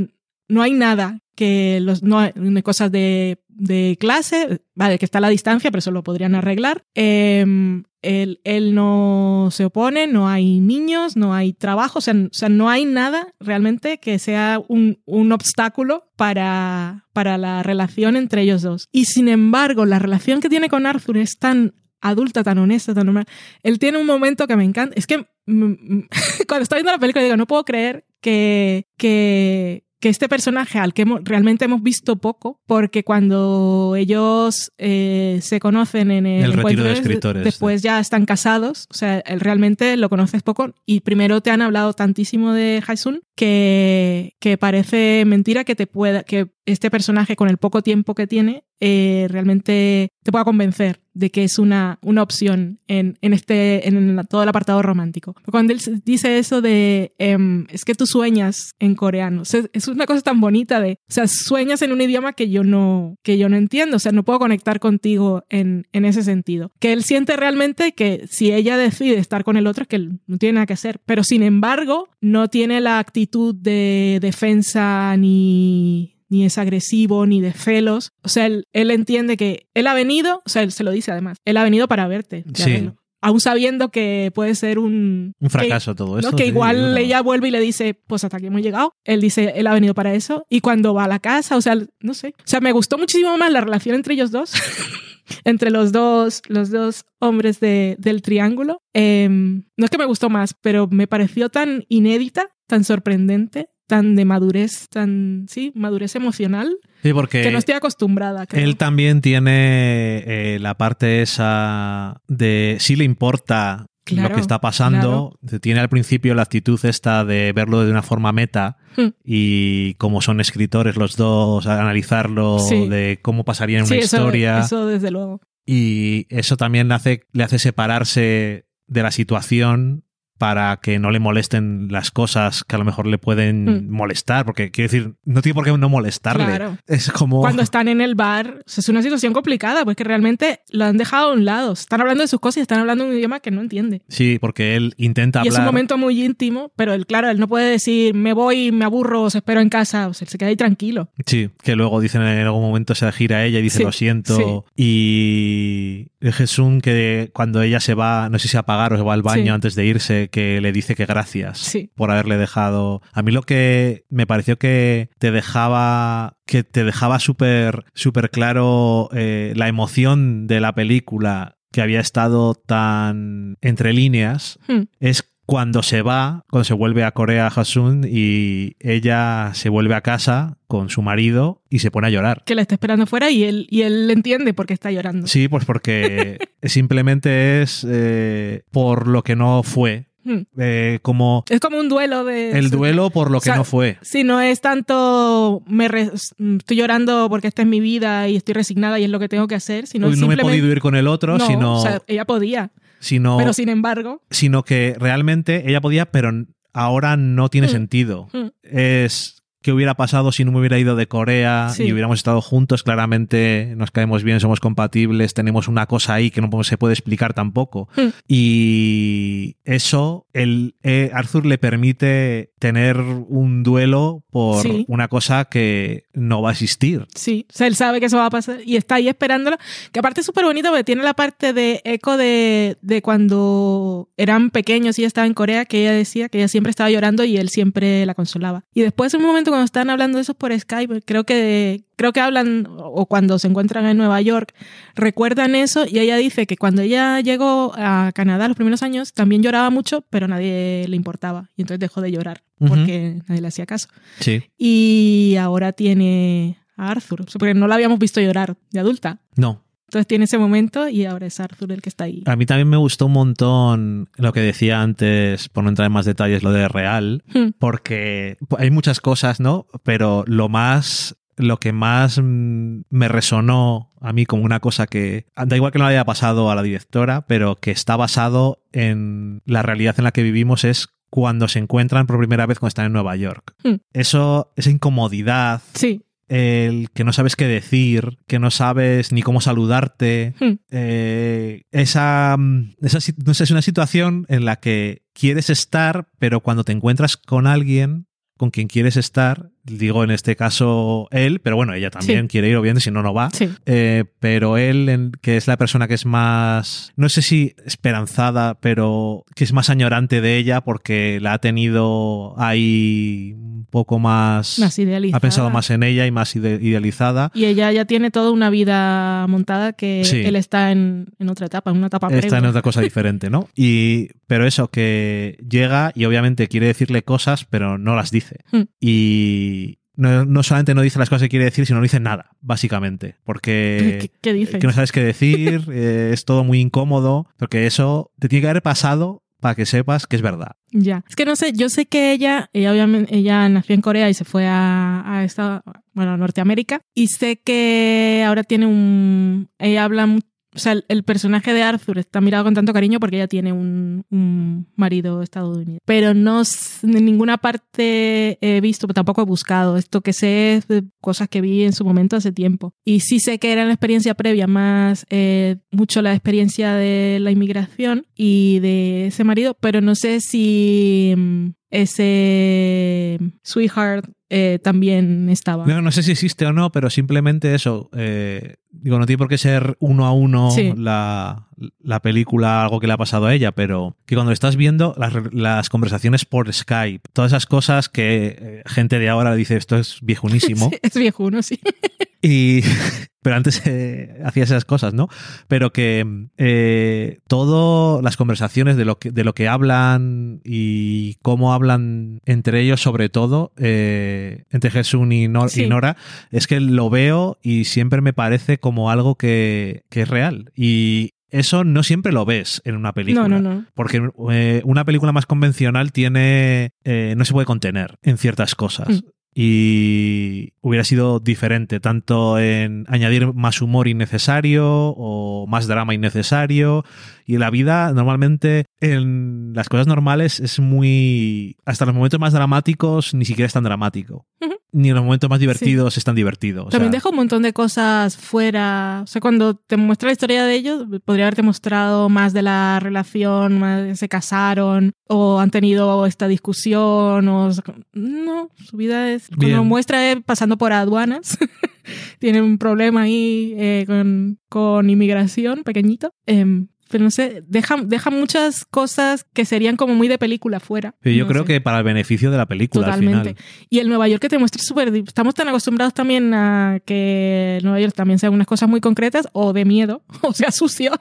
no 0.48 0.62
hay 0.62 0.72
nada 0.72 1.20
que 1.34 1.80
los 1.80 2.02
no 2.02 2.18
hay 2.18 2.32
cosas 2.62 2.90
de, 2.90 3.38
de 3.48 3.96
clase, 4.00 4.62
vale, 4.74 4.98
que 4.98 5.04
está 5.04 5.18
a 5.18 5.20
la 5.20 5.28
distancia, 5.28 5.70
pero 5.70 5.78
eso 5.80 5.90
lo 5.90 6.02
podrían 6.02 6.34
arreglar. 6.34 6.84
Em, 6.94 7.84
él, 8.02 8.74
no 8.74 9.48
se 9.50 9.64
opone, 9.64 10.06
no 10.06 10.28
hay 10.28 10.60
niños, 10.60 11.16
no 11.16 11.34
hay 11.34 11.52
trabajo, 11.52 11.98
o 11.98 12.02
sea, 12.02 12.14
o 12.14 12.28
sea 12.32 12.48
no 12.48 12.70
hay 12.70 12.84
nada 12.84 13.34
realmente 13.40 13.98
que 13.98 14.18
sea 14.18 14.60
un, 14.68 15.00
un 15.06 15.32
obstáculo 15.32 16.08
para, 16.16 17.06
para 17.12 17.36
la 17.36 17.62
relación 17.62 18.16
entre 18.16 18.42
ellos 18.42 18.62
dos. 18.62 18.88
Y 18.92 19.06
sin 19.06 19.28
embargo, 19.28 19.86
la 19.86 19.98
relación 19.98 20.40
que 20.40 20.48
tiene 20.48 20.68
con 20.68 20.86
Arthur 20.86 21.16
es 21.18 21.38
tan 21.38 21.74
adulta, 22.00 22.44
tan 22.44 22.58
honesta, 22.58 22.94
tan 22.94 23.06
normal. 23.06 23.26
Él 23.62 23.78
tiene 23.78 23.98
un 23.98 24.06
momento 24.06 24.46
que 24.46 24.56
me 24.56 24.64
encanta. 24.64 24.94
Es 24.96 25.06
que 25.06 25.26
cuando 25.46 26.62
estoy 26.62 26.78
viendo 26.78 26.92
la 26.92 26.98
película 26.98 27.24
digo, 27.24 27.36
no 27.36 27.46
puedo 27.46 27.64
creer 27.64 28.06
que, 28.20 28.86
que, 28.96 29.84
que 30.06 30.10
este 30.10 30.28
personaje 30.28 30.78
al 30.78 30.94
que 30.94 31.02
hemos- 31.02 31.20
realmente 31.24 31.64
hemos 31.64 31.82
visto 31.82 32.14
poco, 32.16 32.60
porque 32.66 33.02
cuando 33.02 33.94
ellos 33.98 34.70
eh, 34.78 35.40
se 35.42 35.58
conocen 35.58 36.12
en 36.12 36.26
el, 36.26 36.44
El 36.44 36.52
retiro 36.52 36.60
encuentro 36.60 36.84
de 36.84 36.92
es- 36.92 36.98
escritores. 37.00 37.44
después 37.44 37.82
ya 37.82 37.98
están 37.98 38.24
casados, 38.24 38.86
o 38.90 38.94
sea, 38.94 39.18
él 39.18 39.40
realmente 39.40 39.96
lo 39.96 40.08
conoces 40.08 40.42
poco 40.44 40.74
y 40.86 41.00
primero 41.00 41.40
te 41.40 41.50
han 41.50 41.60
hablado 41.60 41.92
tantísimo 41.92 42.52
de 42.52 42.82
Haisun 42.86 43.22
que, 43.36 44.34
que 44.40 44.56
parece 44.58 45.24
mentira 45.26 45.64
que 45.64 45.76
te 45.76 45.86
pueda, 45.86 46.24
que 46.24 46.48
este 46.64 46.90
personaje 46.90 47.36
con 47.36 47.48
el 47.48 47.58
poco 47.58 47.82
tiempo 47.82 48.14
que 48.14 48.26
tiene 48.26 48.64
eh, 48.80 49.26
realmente 49.30 50.10
te 50.22 50.32
pueda 50.32 50.44
convencer 50.44 51.00
de 51.14 51.30
que 51.30 51.44
es 51.44 51.58
una, 51.58 51.98
una 52.02 52.22
opción 52.22 52.80
en, 52.88 53.16
en 53.22 53.32
este 53.32 53.88
en 53.88 54.20
todo 54.28 54.42
el 54.42 54.48
apartado 54.48 54.82
romántico. 54.82 55.34
Cuando 55.50 55.72
él 55.72 55.80
dice 56.04 56.38
eso 56.38 56.60
de 56.60 57.14
em, 57.18 57.66
es 57.70 57.86
que 57.86 57.94
tú 57.94 58.06
sueñas 58.06 58.74
en 58.80 58.94
coreano, 58.94 59.42
o 59.42 59.44
sea, 59.46 59.62
es 59.72 59.88
una 59.88 60.04
cosa 60.04 60.20
tan 60.20 60.40
bonita 60.40 60.80
de, 60.80 60.98
o 61.08 61.12
sea, 61.12 61.26
sueñas 61.26 61.80
en 61.80 61.92
un 61.92 62.02
idioma 62.02 62.34
que 62.34 62.50
yo 62.50 62.64
no 62.64 63.16
que 63.22 63.38
yo 63.38 63.48
no 63.48 63.56
entiendo, 63.56 63.96
o 63.96 64.00
sea, 64.00 64.12
no 64.12 64.24
puedo 64.24 64.40
conectar 64.40 64.78
contigo 64.78 65.44
en, 65.48 65.86
en 65.92 66.04
ese 66.04 66.22
sentido. 66.22 66.72
Que 66.80 66.92
él 66.92 67.02
siente 67.02 67.36
realmente 67.36 67.92
que 67.92 68.26
si 68.28 68.52
ella 68.52 68.76
decide 68.76 69.16
estar 69.16 69.44
con 69.44 69.56
el 69.56 69.66
otro 69.66 69.82
es 69.82 69.88
que 69.88 69.96
él 69.96 70.20
no 70.26 70.36
tiene 70.36 70.54
nada 70.54 70.66
que 70.66 70.74
hacer, 70.74 71.00
pero 71.06 71.24
sin 71.24 71.42
embargo 71.42 72.08
no 72.20 72.48
tiene 72.48 72.82
la 72.82 72.98
actitud 72.98 73.25
de 73.54 74.18
defensa 74.20 75.16
ni 75.16 76.16
ni 76.28 76.44
es 76.44 76.58
agresivo, 76.58 77.26
ni 77.26 77.40
de 77.40 77.52
celos. 77.52 78.12
O 78.22 78.28
sea, 78.28 78.46
él, 78.46 78.64
él 78.72 78.90
entiende 78.90 79.36
que 79.36 79.68
él 79.74 79.86
ha 79.86 79.94
venido, 79.94 80.42
o 80.44 80.48
sea, 80.48 80.62
él 80.62 80.72
se 80.72 80.84
lo 80.84 80.90
dice 80.90 81.12
además, 81.12 81.38
él 81.44 81.56
ha 81.56 81.64
venido 81.64 81.88
para 81.88 82.08
verte. 82.08 82.44
Sí. 82.54 82.90
Aún 83.22 83.40
sabiendo 83.40 83.90
que 83.90 84.30
puede 84.34 84.54
ser 84.54 84.78
un... 84.78 85.32
Un 85.40 85.50
fracaso 85.50 85.92
que, 85.92 85.96
todo 85.96 86.12
¿no? 86.12 86.18
esto. 86.18 86.36
Que 86.36 86.44
sí, 86.44 86.48
igual 86.50 86.76
bueno. 86.76 86.96
ella 86.96 87.22
vuelve 87.22 87.48
y 87.48 87.50
le 87.50 87.60
dice, 87.60 87.94
pues 88.06 88.22
hasta 88.22 88.36
aquí 88.36 88.46
hemos 88.46 88.62
llegado. 88.62 88.92
Él 89.04 89.20
dice, 89.20 89.52
él 89.56 89.66
ha 89.66 89.74
venido 89.74 89.94
para 89.94 90.14
eso. 90.14 90.44
Y 90.48 90.60
cuando 90.60 90.94
va 90.94 91.04
a 91.04 91.08
la 91.08 91.18
casa, 91.18 91.56
o 91.56 91.60
sea, 91.60 91.76
no 92.00 92.14
sé. 92.14 92.34
O 92.38 92.42
sea, 92.44 92.60
me 92.60 92.72
gustó 92.72 92.98
muchísimo 92.98 93.36
más 93.36 93.50
la 93.50 93.62
relación 93.62 93.96
entre 93.96 94.14
ellos 94.14 94.30
dos. 94.30 94.52
entre 95.44 95.70
los 95.70 95.92
dos, 95.92 96.42
los 96.48 96.70
dos 96.70 97.04
hombres 97.18 97.58
de, 97.58 97.96
del 97.98 98.22
triángulo. 98.22 98.82
Eh, 98.94 99.28
no 99.28 99.84
es 99.84 99.90
que 99.90 99.98
me 99.98 100.04
gustó 100.04 100.30
más, 100.30 100.54
pero 100.60 100.86
me 100.88 101.06
pareció 101.06 101.48
tan 101.48 101.84
inédita, 101.88 102.50
tan 102.66 102.84
sorprendente, 102.84 103.68
tan 103.86 104.16
de 104.16 104.24
madurez, 104.24 104.88
tan, 104.88 105.46
sí, 105.48 105.72
madurez 105.74 106.16
emocional, 106.16 106.76
Sí, 107.02 107.12
porque 107.12 107.42
que 107.42 107.50
no 107.52 107.58
estoy 107.58 107.74
acostumbrada. 107.74 108.46
creo. 108.46 108.64
él 108.64 108.76
también 108.76 109.20
tiene 109.20 110.24
eh, 110.26 110.58
la 110.60 110.74
parte 110.76 111.22
esa 111.22 112.20
de 112.28 112.76
sí 112.80 112.96
le 112.96 113.04
importa 113.04 113.86
Claro, 114.04 114.28
lo 114.28 114.34
que 114.36 114.40
está 114.40 114.60
pasando. 114.60 115.36
Tiene 115.60 115.80
al 115.80 115.88
principio 115.88 116.34
la 116.36 116.42
actitud 116.42 116.78
esta 116.84 117.24
de 117.24 117.52
verlo 117.52 117.84
de 117.84 117.90
una 117.90 118.02
forma 118.02 118.30
meta 118.32 118.76
Hmm. 118.96 119.08
y 119.24 119.94
como 119.94 120.20
son 120.22 120.40
escritores 120.40 120.96
los 120.96 121.16
dos, 121.16 121.66
analizarlo 121.66 122.60
Sí. 122.60 122.88
de 122.88 123.18
cómo 123.20 123.44
pasaría 123.44 123.78
en 123.80 123.86
Sí, 123.86 123.94
una 123.94 124.02
eso, 124.04 124.16
historia. 124.16 124.58
eso 124.60 124.86
desde 124.86 125.10
luego. 125.10 125.40
Y 125.66 126.26
eso 126.30 126.56
también 126.56 126.86
le 126.86 126.94
hace, 126.94 127.20
le 127.32 127.42
hace 127.42 127.58
separarse 127.58 128.66
de 128.86 129.02
la 129.02 129.10
situación 129.10 130.04
para 130.38 130.78
que 130.82 130.98
no 130.98 131.10
le 131.10 131.18
molesten 131.20 131.88
las 131.90 132.10
cosas 132.10 132.64
que 132.64 132.76
a 132.76 132.78
lo 132.78 132.84
mejor 132.84 133.06
le 133.06 133.18
pueden 133.18 133.64
Mm. 133.86 133.90
molestar, 133.90 134.44
porque 134.44 134.70
quiero 134.70 134.90
decir, 134.90 135.14
no 135.24 135.42
tiene 135.42 135.54
por 135.54 135.64
qué 135.64 135.76
no 135.76 135.88
molestarle. 135.88 136.44
Claro. 136.44 136.78
Es 136.86 137.10
como... 137.10 137.40
Cuando 137.40 137.62
están 137.62 137.88
en 137.88 138.00
el 138.00 138.14
bar, 138.14 138.62
es 138.66 138.88
una 138.88 139.02
situación 139.02 139.32
complicada, 139.32 139.84
porque 139.84 140.04
realmente 140.04 140.60
lo 140.70 140.84
han 140.84 140.96
dejado 140.96 141.30
a 141.30 141.32
un 141.34 141.44
lado. 141.44 141.72
Están 141.72 142.00
hablando 142.00 142.22
de 142.22 142.28
sus 142.28 142.40
cosas 142.40 142.58
y 142.58 142.60
están 142.62 142.80
hablando 142.80 143.04
un 143.04 143.12
idioma 143.14 143.40
que 143.40 143.50
no 143.50 143.60
entiende. 143.60 144.02
Sí, 144.08 144.38
porque 144.40 144.76
él 144.76 144.94
intenta 144.98 145.42
Y 145.44 145.48
es 145.48 145.54
un 145.54 145.60
hablar... 145.60 145.72
momento 145.72 145.98
muy 145.98 146.22
íntimo, 146.24 146.72
pero 146.76 146.92
él, 146.94 147.06
claro, 147.06 147.28
él 147.30 147.38
no 147.40 147.48
puede 147.48 147.70
decir, 147.70 148.14
me 148.14 148.32
voy, 148.32 148.72
me 148.72 148.84
aburro, 148.84 149.22
os 149.22 149.34
espero 149.34 149.60
en 149.60 149.68
casa. 149.68 150.08
O 150.08 150.14
sea, 150.14 150.24
él 150.26 150.30
se 150.30 150.38
queda 150.38 150.48
ahí 150.50 150.56
tranquilo. 150.56 151.10
Sí, 151.26 151.50
que 151.62 151.76
luego 151.76 152.00
dicen 152.00 152.22
en 152.22 152.46
algún 152.46 152.62
momento 152.62 152.94
se 152.94 153.10
gira 153.12 153.38
a 153.38 153.44
ella 153.44 153.58
y 153.58 153.62
dice 153.62 153.78
Sí, 153.78 153.84
lo 153.84 153.92
siento. 153.92 154.64
Y 154.76 156.08
Jesús 156.20 156.56
que 156.82 157.30
cuando 157.32 157.60
ella 157.62 157.80
se 157.80 157.94
va, 157.94 158.28
no 158.30 158.38
sé 158.38 158.48
si 158.48 158.56
a 158.56 158.62
pagar 158.64 158.92
o 158.92 158.96
se 158.96 159.02
va 159.02 159.12
al 159.14 159.22
baño 159.22 159.44
Sí. 159.44 159.48
antes 159.50 159.74
de 159.74 159.86
irse, 159.86 160.25
que 160.28 160.60
le 160.60 160.72
dice 160.72 160.94
que 160.94 161.06
gracias 161.06 161.58
Sí. 161.58 161.90
por 161.94 162.10
haberle 162.10 162.36
dejado. 162.36 163.02
A 163.12 163.22
mí 163.22 163.32
lo 163.32 163.42
que 163.42 164.04
me 164.10 164.26
pareció 164.26 164.58
que 164.58 165.10
te 165.18 165.30
dejaba 165.30 166.36
que 166.46 166.62
te 166.64 166.84
dejaba 166.84 167.18
súper 167.18 167.84
súper 167.94 168.30
claro 168.30 169.08
eh, 169.12 169.52
la 169.56 169.68
emoción 169.68 170.46
de 170.46 170.60
la 170.60 170.74
película 170.74 171.56
que 171.72 171.82
había 171.82 172.00
estado 172.00 172.54
tan 172.54 173.56
entre 173.60 173.92
líneas 173.92 174.58
Hmm. 174.68 174.82
es 175.00 175.24
cuando 175.48 175.84
se 175.84 176.02
va, 176.02 176.44
cuando 176.50 176.64
se 176.64 176.74
vuelve 176.74 177.04
a 177.04 177.12
Corea 177.12 177.46
Hasun 177.46 178.04
y 178.04 178.74
ella 178.80 179.52
se 179.54 179.68
vuelve 179.68 179.94
a 179.94 180.00
casa 180.00 180.58
con 180.66 180.88
su 180.90 181.02
marido 181.02 181.62
y 181.70 181.78
se 181.78 181.92
pone 181.92 182.08
a 182.08 182.10
llorar. 182.10 182.42
Que 182.44 182.56
la 182.56 182.62
está 182.62 182.74
esperando 182.74 183.06
fuera 183.06 183.30
y 183.30 183.44
él, 183.44 183.68
y 183.70 183.82
él 183.82 184.10
entiende 184.10 184.54
por 184.54 184.66
qué 184.66 184.74
está 184.74 184.90
llorando. 184.90 185.28
Sí, 185.28 185.46
pues 185.46 185.64
porque 185.64 186.38
simplemente 186.64 187.62
es 187.62 187.86
eh, 187.88 188.62
por 188.72 189.06
lo 189.06 189.22
que 189.22 189.36
no 189.36 189.62
fue, 189.62 190.05
Hmm. 190.26 190.42
eh, 190.58 190.98
como 191.02 191.44
Es 191.48 191.60
como 191.60 191.78
un 191.78 191.88
duelo 191.88 192.24
de... 192.24 192.50
el 192.58 192.70
duelo 192.70 193.10
por 193.10 193.30
lo 193.30 193.38
que 193.40 193.50
o 193.50 193.52
sea, 193.52 193.56
no 193.56 193.62
fue. 193.64 193.96
Sí, 194.02 194.24
no 194.24 194.40
es 194.40 194.60
tanto 194.60 195.62
me 195.68 195.86
re- 195.86 196.10
estoy 196.12 196.76
llorando 196.76 197.28
porque 197.28 197.46
esta 197.46 197.62
es 197.62 197.68
mi 197.68 197.78
vida 197.78 198.28
y 198.28 198.34
estoy 198.34 198.54
resignada 198.54 198.98
y 198.98 199.04
es 199.04 199.10
lo 199.10 199.20
que 199.20 199.28
tengo 199.28 199.46
que 199.46 199.54
hacer, 199.54 199.86
sino 199.86 200.08
Hoy 200.08 200.16
no 200.16 200.26
me 200.26 200.34
he 200.34 200.38
podido 200.38 200.66
ir 200.72 200.80
con 200.80 200.96
el 200.96 201.06
otro, 201.06 201.38
no, 201.38 201.46
sino, 201.46 201.76
o 201.78 201.82
sea, 201.82 202.02
ella 202.08 202.24
podía, 202.24 202.72
sino, 202.98 203.36
pero 203.38 203.52
sin 203.52 203.68
embargo... 203.68 204.20
sino 204.30 204.64
que 204.64 204.96
realmente 204.98 205.68
ella 205.70 205.80
podía, 205.80 206.06
pero 206.10 206.32
ahora 206.72 207.16
no 207.16 207.48
tiene 207.48 207.68
Hmm. 207.68 207.70
sentido. 207.70 208.28
hmm, 208.32 208.46
es 208.64 209.42
qué 209.66 209.72
hubiera 209.72 209.94
pasado 209.94 210.30
si 210.30 210.44
no 210.44 210.52
me 210.52 210.60
hubiera 210.60 210.78
ido 210.78 210.94
de 210.94 211.08
Corea 211.08 211.70
Sí. 211.74 211.82
y 211.82 211.92
hubiéramos 211.92 212.20
estado 212.20 212.40
juntos. 212.40 212.84
Claramente 212.84 213.74
nos 213.76 213.90
caemos 213.90 214.22
bien, 214.22 214.38
somos 214.38 214.60
compatibles, 214.60 215.34
tenemos 215.34 215.66
una 215.66 215.86
cosa 215.86 216.14
ahí 216.14 216.30
que 216.30 216.40
no 216.40 216.62
se 216.62 216.78
puede 216.78 216.94
explicar 216.94 217.34
tampoco. 217.34 217.88
Hmm. 217.96 218.10
Y 218.28 219.56
eso, 219.64 220.28
el, 220.32 220.76
eh, 220.84 221.10
Arthur 221.12 221.46
le 221.46 221.58
permite 221.58 222.52
tener 222.60 222.98
un 223.00 223.64
duelo 223.64 224.22
por 224.30 224.62
Sí. 224.62 224.84
una 224.86 225.08
cosa 225.08 225.46
que 225.46 226.04
no 226.12 226.42
va 226.42 226.50
a 226.50 226.52
existir. 226.52 227.06
Sí, 227.16 227.46
o 227.50 227.52
sea, 227.52 227.66
él 227.66 227.74
sabe 227.74 227.98
que 227.98 228.06
eso 228.06 228.18
va 228.18 228.26
a 228.26 228.30
pasar 228.30 228.60
y 228.64 228.76
está 228.76 228.94
ahí 228.96 229.08
esperándolo. 229.08 229.56
Que 229.90 229.98
aparte 229.98 230.20
es 230.20 230.26
súper 230.26 230.44
bonito 230.44 230.68
porque 230.68 230.84
tiene 230.84 231.02
la 231.02 231.14
parte 231.14 231.52
de 231.52 231.80
eco 231.84 232.16
de, 232.16 232.76
de 232.82 233.02
cuando 233.02 234.10
eran 234.16 234.50
pequeños 234.50 234.96
y 234.98 235.02
ella 235.02 235.08
estaba 235.08 235.26
en 235.26 235.34
Corea, 235.34 235.64
que 235.64 235.80
ella 235.80 235.92
decía 235.92 236.28
que 236.28 236.38
ella 236.38 236.48
siempre 236.48 236.70
estaba 236.70 236.88
llorando 236.90 237.24
y 237.24 237.36
él 237.36 237.48
siempre 237.48 238.06
la 238.06 238.14
consolaba. 238.14 238.64
Y 238.72 238.82
después, 238.82 239.12
en 239.14 239.20
un 239.22 239.26
momento 239.26 239.50
cuando 239.56 239.64
están 239.66 239.90
hablando 239.90 240.16
de 240.18 240.22
eso 240.22 240.34
por 240.34 240.58
Skype, 240.58 241.02
creo 241.02 241.24
que, 241.24 241.84
creo 241.96 242.12
que 242.12 242.20
hablan, 242.20 242.66
o 242.70 243.06
cuando 243.06 243.38
se 243.38 243.48
encuentran 243.48 243.86
en 243.86 243.96
Nueva 243.96 244.20
York, 244.20 244.54
recuerdan 244.94 245.54
eso 245.54 245.84
y 245.86 245.98
ella 245.98 246.16
dice 246.16 246.46
que 246.46 246.56
cuando 246.56 246.82
ella 246.82 247.20
llegó 247.20 247.72
a 247.76 248.12
Canadá 248.14 248.48
los 248.48 248.56
primeros 248.56 248.82
años 248.82 249.12
también 249.12 249.42
lloraba 249.42 249.70
mucho, 249.70 250.02
pero 250.10 250.28
nadie 250.28 250.86
le 250.88 250.96
importaba. 250.96 251.50
Y 251.56 251.62
entonces 251.62 251.80
dejó 251.80 252.00
de 252.00 252.12
llorar 252.12 252.42
porque 252.58 253.20
nadie 253.28 253.42
le 253.42 253.48
hacía 253.48 253.66
caso 253.66 253.88
Sí. 254.20 254.44
y 254.56 255.36
ahora 255.38 255.72
tiene 255.72 256.58
a 256.76 256.90
Arthur, 256.90 257.24
porque 257.38 257.54
no 257.54 257.66
la 257.68 257.74
habíamos 257.74 257.98
visto 257.98 258.20
llorar 258.20 258.56
de 258.70 258.80
adulta. 258.80 259.20
No. 259.34 259.65
Entonces 259.88 260.06
tiene 260.08 260.24
ese 260.24 260.38
momento 260.38 260.88
y 260.88 261.04
ahora 261.04 261.26
es 261.26 261.38
Arthur 261.38 261.70
el 261.72 261.80
que 261.80 261.88
está 261.88 262.04
ahí. 262.04 262.22
A 262.26 262.34
mí 262.36 262.44
también 262.44 262.68
me 262.68 262.76
gustó 262.76 263.06
un 263.06 263.12
montón 263.12 264.08
lo 264.16 264.32
que 264.32 264.40
decía 264.40 264.82
antes, 264.82 265.48
por 265.48 265.62
no 265.62 265.70
entrar 265.70 265.86
en 265.86 265.92
más 265.92 266.06
detalles, 266.06 266.42
lo 266.42 266.52
de 266.52 266.68
Real. 266.68 267.22
Hmm. 267.32 267.50
porque 267.58 268.36
hay 268.58 268.70
muchas 268.70 269.00
cosas, 269.00 269.40
¿no? 269.40 269.66
Pero 269.84 270.24
lo 270.26 270.48
más, 270.48 271.16
lo 271.36 271.58
que 271.58 271.72
más 271.72 272.20
me 272.20 273.08
resonó 273.08 273.92
a 274.00 274.12
mí 274.12 274.26
como 274.26 274.42
una 274.42 274.60
cosa 274.60 274.86
que, 274.86 275.26
da 275.36 275.56
igual 275.56 275.72
que 275.72 275.78
no 275.78 275.84
le 275.86 275.92
haya 275.92 276.04
pasado 276.04 276.50
a 276.50 276.54
la 276.54 276.62
directora, 276.62 277.26
pero 277.26 277.56
que 277.56 277.70
está 277.70 277.96
basado 277.96 278.62
en 278.72 279.42
la 279.44 279.62
realidad 279.62 279.94
en 279.98 280.04
la 280.04 280.12
que 280.12 280.22
vivimos 280.22 280.64
es 280.64 280.88
cuando 281.10 281.48
se 281.48 281.58
encuentran 281.60 282.06
por 282.06 282.18
primera 282.18 282.46
vez 282.46 282.58
cuando 282.58 282.68
están 282.68 282.86
en 282.86 282.92
Nueva 282.92 283.16
York. 283.16 283.54
Hmm. 283.62 283.76
Eso, 283.92 284.52
esa 284.56 284.70
incomodidad, 284.70 285.62
Sí. 285.74 286.02
El 286.28 286.90
que 286.90 287.04
no 287.04 287.12
sabes 287.12 287.36
qué 287.36 287.46
decir, 287.46 288.18
que 288.26 288.38
no 288.38 288.50
sabes 288.50 289.12
ni 289.12 289.22
cómo 289.22 289.40
saludarte, 289.40 290.34
Hmm. 290.40 290.54
eh, 290.70 291.62
esa, 291.70 292.36
mm, 292.38 292.74
esa 292.82 292.98
no 293.24 293.34
sé, 293.34 293.44
es 293.44 293.50
una 293.50 293.62
situación 293.62 294.26
en 294.28 294.44
la 294.44 294.56
que 294.56 295.02
quieres 295.12 295.50
estar, 295.50 296.08
pero 296.18 296.40
cuando 296.40 296.64
te 296.64 296.72
encuentras 296.72 297.16
con 297.16 297.46
alguien 297.46 298.06
con 298.36 298.50
quien 298.50 298.68
quieres 298.68 298.96
estar, 298.96 299.50
digo 299.66 300.04
en 300.04 300.10
este 300.10 300.36
caso 300.36 301.08
él, 301.10 301.40
pero 301.40 301.56
bueno, 301.56 301.74
ella 301.74 301.90
también 301.90 302.22
Sí. 302.24 302.28
quiere 302.28 302.48
ir, 302.48 302.56
obviamente, 302.56 302.84
si 302.84 302.90
no, 302.90 303.02
no 303.02 303.12
va. 303.12 303.30
Sí. 303.30 303.48
Eh, 303.66 304.04
pero 304.20 304.56
él, 304.56 304.88
en- 304.88 305.12
que 305.20 305.36
es 305.36 305.46
la 305.48 305.56
persona 305.56 305.88
que 305.88 305.94
es 305.94 306.06
más, 306.06 306.92
no 306.96 307.08
sé 307.08 307.22
si 307.22 307.54
esperanzada, 307.64 308.54
pero 308.60 309.24
que 309.34 309.44
es 309.44 309.52
más 309.52 309.70
añorante 309.70 310.20
de 310.20 310.36
ella 310.36 310.60
porque 310.62 311.18
la 311.20 311.34
ha 311.34 311.38
tenido 311.38 312.34
ahí 312.38 313.34
un 313.36 313.66
poco 313.70 313.98
más... 313.98 314.58
Más 314.58 314.78
idealizada. 314.78 315.16
ha 315.16 315.20
pensado 315.20 315.50
más 315.50 315.70
en 315.70 315.82
ella 315.82 316.06
y 316.06 316.10
más 316.10 316.34
ide- 316.36 316.60
idealizada. 316.62 317.30
Y 317.34 317.46
ella 317.46 317.72
ya 317.72 317.84
tiene 317.84 318.10
toda 318.10 318.30
una 318.30 318.50
vida 318.50 319.26
montada 319.28 319.72
que 319.72 320.02
Sí. 320.04 320.22
él 320.24 320.36
está 320.36 320.70
en, 320.72 321.08
en 321.18 321.28
otra 321.28 321.46
etapa, 321.46 321.70
en 321.70 321.78
una 321.78 321.88
etapa 321.88 322.08
Está 322.08 322.38
en 322.38 322.46
otra 322.46 322.62
cosa 322.62 322.80
diferente, 322.80 323.30
¿no? 323.30 323.48
Y, 323.54 324.08
pero 324.26 324.46
eso, 324.46 324.68
que 324.68 325.38
llega 325.48 325.92
y 325.94 326.04
obviamente 326.04 326.48
quiere 326.48 326.66
decirle 326.66 327.02
cosas, 327.02 327.44
pero 327.44 327.78
no 327.78 327.96
las 327.96 328.10
dice. 328.10 328.40
Hmm. 328.52 328.62
Y 328.80 329.55
no, 329.96 330.24
no 330.26 330.42
solamente 330.42 330.74
no 330.74 330.82
dice 330.82 330.98
las 330.98 331.08
cosas 331.08 331.22
que 331.22 331.28
quiere 331.30 331.46
decir, 331.46 331.64
sino 331.66 331.78
no 331.78 331.82
dice 331.82 332.00
nada, 332.00 332.30
básicamente. 332.40 333.16
Porque 333.24 333.98
¿Qué, 334.00 334.10
qué 334.20 334.32
dice? 334.32 334.58
que 334.58 334.66
no 334.66 334.72
sabes 334.72 334.92
qué 334.92 335.02
decir, 335.02 335.64
eh, 335.72 336.10
es 336.12 336.24
todo 336.24 336.44
muy 336.44 336.60
incómodo, 336.60 337.28
porque 337.38 337.66
eso 337.66 338.12
te 338.18 338.28
tiene 338.28 338.42
que 338.42 338.48
haber 338.50 338.62
pasado 338.62 339.22
para 339.40 339.54
que 339.54 339.66
sepas 339.66 340.06
que 340.06 340.16
es 340.16 340.22
verdad. 340.22 340.52
Ya. 340.72 341.04
Es 341.08 341.14
que 341.16 341.24
no 341.24 341.36
sé, 341.36 341.52
yo 341.52 341.68
sé 341.68 341.86
que 341.86 342.12
ella, 342.12 342.48
ella 342.52 342.72
obviamente, 342.72 343.14
ella 343.16 343.48
nació 343.48 343.74
en 343.74 343.82
Corea 343.82 344.08
y 344.10 344.14
se 344.14 344.24
fue 344.24 344.46
a, 344.46 345.02
a 345.06 345.24
esta, 345.24 345.62
bueno, 345.92 346.12
a 346.12 346.16
Norteamérica. 346.16 346.80
Y 346.94 347.08
sé 347.08 347.40
que 347.44 348.24
ahora 348.26 348.44
tiene 348.44 348.66
un, 348.66 349.48
ella 349.58 349.84
habla, 349.84 350.06
mu- 350.06 350.20
o 350.56 350.58
sea, 350.58 350.72
el, 350.72 350.84
el 350.88 351.02
personaje 351.02 351.52
de 351.52 351.62
Arthur 351.62 351.98
está 351.98 352.20
mirado 352.22 352.44
con 352.44 352.54
tanto 352.54 352.72
cariño 352.72 352.98
porque 352.98 353.16
ella 353.16 353.28
tiene 353.28 353.52
un, 353.52 354.04
un 354.10 354.66
marido 354.74 355.22
estadounidense. 355.22 355.80
Pero 355.84 356.14
no, 356.14 356.42
en 356.82 357.04
ninguna 357.04 357.36
parte 357.36 358.38
he 358.40 358.60
visto, 358.62 358.86
tampoco 358.88 359.20
he 359.20 359.26
buscado. 359.26 359.76
Esto 359.76 360.00
que 360.00 360.14
sé 360.14 360.54
es 360.54 360.66
de 360.66 360.84
cosas 361.02 361.28
que 361.28 361.42
vi 361.42 361.64
en 361.64 361.74
su 361.74 361.84
momento 361.84 362.16
hace 362.16 362.32
tiempo. 362.32 362.72
Y 362.84 363.00
sí 363.00 363.20
sé 363.20 363.38
que 363.38 363.52
era 363.52 363.66
la 363.66 363.72
experiencia 363.72 364.14
previa, 364.14 364.46
más 364.46 365.04
eh, 365.10 365.56
mucho 365.70 366.00
la 366.00 366.14
experiencia 366.14 366.72
de 366.72 367.18
la 367.20 367.30
inmigración 367.30 368.06
y 368.14 368.60
de 368.60 369.08
ese 369.08 369.24
marido, 369.24 369.58
pero 369.60 369.82
no 369.82 369.94
sé 369.94 370.20
si 370.20 371.12
mm, 371.16 371.48
ese 371.70 373.18
sweetheart 373.42 374.15
eh, 374.30 374.58
también 374.62 375.28
estaba. 375.28 375.66
No, 375.66 375.80
no 375.82 375.90
sé 375.92 376.02
si 376.02 376.12
existe 376.12 376.46
o 376.46 376.52
no, 376.52 376.72
pero 376.72 376.90
simplemente 376.90 377.54
eso. 377.54 377.90
eh, 377.94 378.56
digo, 378.70 378.98
no 378.98 379.06
tiene 379.06 379.18
por 379.18 379.28
qué 379.28 379.38
ser 379.38 379.76
uno 379.80 380.04
a 380.06 380.12
uno 380.12 380.50
Sí. 380.50 380.72
la, 380.76 381.46
la 381.80 382.00
película, 382.02 382.62
algo 382.62 382.78
que 382.80 382.86
le 382.86 382.92
ha 382.92 382.96
pasado 382.98 383.26
a 383.26 383.34
ella, 383.34 383.52
pero 383.52 383.96
que 384.06 384.14
cuando 384.14 384.32
estás 384.32 384.56
viendo 384.56 384.94
las, 384.98 385.12
las 385.32 385.68
conversaciones 385.70 386.24
por 386.24 386.52
Skype, 386.52 387.08
todas 387.12 387.32
esas 387.32 387.46
cosas 387.46 387.88
que 387.88 388.36
eh, 388.38 388.62
gente 388.66 388.98
de 388.98 389.08
ahora 389.08 389.34
dice 389.34 389.56
esto 389.56 389.76
es 389.76 389.98
viejunísimo. 390.02 390.70
Sí, 390.70 390.78
es 390.82 390.94
viejuno, 390.94 391.42
sí. 391.42 391.58
Y, 392.28 392.62
pero 393.22 393.36
antes 393.36 393.62
eh, 393.66 394.20
hacías 394.24 394.50
esas 394.50 394.64
cosas, 394.64 394.94
¿no? 394.94 395.08
Pero 395.48 395.72
que 395.72 396.04
eh, 396.38 397.18
todo, 397.28 398.02
las 398.02 398.16
conversaciones 398.16 398.76
de 398.76 398.84
lo 398.84 398.98
que, 398.98 399.10
de 399.10 399.24
lo 399.24 399.34
que 399.34 399.48
hablan 399.48 400.40
y 400.44 401.14
cómo 401.22 401.52
hablan 401.52 402.20
entre 402.24 402.60
ellos, 402.62 402.80
sobre 402.80 403.08
todo, 403.08 403.52
eh, 403.56 404.44
entre 404.50 404.70
Jesús 404.70 405.02
y, 405.10 405.28
Nor- 405.28 405.46
y 405.46 405.50
Sí. 405.50 405.66
Nora, 405.66 405.96
es 406.30 406.46
que 406.46 406.60
lo 406.60 406.90
veo 406.90 407.38
y 407.42 407.64
siempre 407.64 408.00
me 408.00 408.12
parece 408.12 408.58
como 408.58 408.90
algo 408.90 409.16
que, 409.16 409.84
que 409.90 410.02
es 410.02 410.08
real. 410.08 410.50
Y 410.54 411.12
eso 411.30 411.64
no 411.64 411.82
siempre 411.82 412.12
lo 412.12 412.24
ves 412.24 412.62
en 412.64 412.76
una 412.76 412.92
película. 412.92 413.28
No, 413.28 413.40
no, 413.40 413.54
no. 413.54 413.64
Porque 413.74 414.00
eh, 414.30 414.62
una 414.64 414.84
película 414.84 415.12
más 415.12 415.26
convencional 415.26 415.90
tiene. 415.92 416.70
eh, 416.84 417.14
no 417.16 417.24
se 417.24 417.32
puede 417.32 417.46
contener 417.46 417.98
en 418.02 418.16
ciertas 418.18 418.54
cosas. 418.54 418.88
Mm. 419.02 419.06
Y 419.38 420.54
hubiera 420.62 420.82
sido 420.82 421.20
diferente, 421.20 421.78
tanto 421.78 422.38
en 422.38 422.86
añadir 422.88 423.34
más 423.34 423.60
humor 423.60 423.86
innecesario 423.86 424.66
o 424.66 425.46
más 425.46 425.66
drama 425.66 425.92
innecesario. 425.92 426.84
Y 427.26 427.34
en 427.34 427.40
la 427.40 427.50
vida, 427.50 427.92
normalmente, 427.92 428.64
en 428.80 429.52
las 429.52 429.68
cosas 429.68 429.86
normales, 429.86 430.40
es 430.40 430.58
muy. 430.58 431.58
Hasta 431.66 431.84
los 431.84 431.94
momentos 431.94 432.18
más 432.18 432.32
dramáticos, 432.32 433.12
ni 433.12 433.26
siquiera 433.26 433.46
es 433.46 433.52
tan 433.52 433.64
dramático. 433.64 434.24
Ujú. 434.40 434.54
Ni 434.72 434.88
en 434.88 434.94
los 434.94 435.04
momentos 435.04 435.30
más 435.30 435.38
divertidos 435.40 435.96
es 435.96 436.04
tan 436.04 436.14
divertido. 436.14 436.66
O 436.66 436.68
También 436.68 436.90
sea, 436.90 436.98
deja 436.98 437.08
un 437.08 437.16
montón 437.16 437.42
de 437.42 437.52
cosas 437.52 438.16
fuera. 438.16 439.00
O 439.04 439.06
sea, 439.06 439.20
cuando 439.20 439.54
te 439.54 439.76
muestra 439.76 440.08
la 440.08 440.12
historia 440.12 440.44
de 440.44 440.54
ellos, 440.54 440.86
podría 441.04 441.26
haberte 441.26 441.42
mostrado 441.42 442.08
más 442.08 442.32
de 442.32 442.42
la 442.42 442.78
relación, 442.80 443.58
más 443.58 443.98
se 443.98 444.08
casaron, 444.08 444.92
o 445.08 445.40
han 445.40 445.50
tenido 445.50 446.06
esta 446.06 446.26
discusión, 446.26 447.28
o. 447.28 447.50
No, 447.92 448.50
su 448.56 448.76
vida 448.76 449.10
es. 449.12 449.25
Cuando 449.36 449.64
muestra 449.64 450.12
es 450.12 450.18
pasando 450.24 450.56
por 450.58 450.72
aduanas. 450.72 451.38
Tiene 452.18 452.42
un 452.42 452.58
problema 452.58 453.02
ahí 453.02 453.54
eh, 453.56 453.84
con, 453.86 454.38
con 454.48 454.90
inmigración 454.90 455.62
pequeñito. 455.64 456.12
Em, 456.26 456.68
pero 456.88 457.02
no 457.02 457.10
sé, 457.10 457.42
deja, 457.48 457.76
deja 457.84 458.10
muchas 458.10 458.64
cosas 458.64 459.24
que 459.32 459.44
serían 459.44 459.76
como 459.76 459.94
muy 459.96 460.06
de 460.06 460.18
película 460.18 460.60
fuera. 460.60 460.94
pero 461.00 461.16
yo 461.16 461.24
No 461.24 461.30
creo 461.30 461.42
sé. 461.42 461.48
que 461.54 461.60
para 461.60 461.78
el 461.78 461.84
beneficio 461.84 462.30
de 462.30 462.36
la 462.36 462.46
película 462.46 462.86
al 462.86 462.92
Totalmente. 463.00 463.34
final. 463.34 463.44
Y 463.68 463.78
el 463.80 463.88
Nueva 463.88 464.06
York 464.06 464.22
que 464.22 464.28
te 464.28 464.38
muestra 464.38 464.60
es 464.60 464.66
súper... 464.68 464.94
Estamos 464.94 465.34
tan 465.34 465.48
acostumbrados 465.48 465.94
también 465.94 466.32
a 466.32 466.78
que 466.86 467.58
Nueva 467.64 467.80
York 467.80 467.92
también 467.94 468.20
sea 468.20 468.30
unas 468.30 468.46
cosas 468.46 468.68
muy 468.68 468.80
concretas 468.80 469.26
o 469.32 469.52
de 469.52 469.64
miedo, 469.64 470.04
o 470.22 470.32
sea, 470.32 470.52
sucio. 470.52 470.92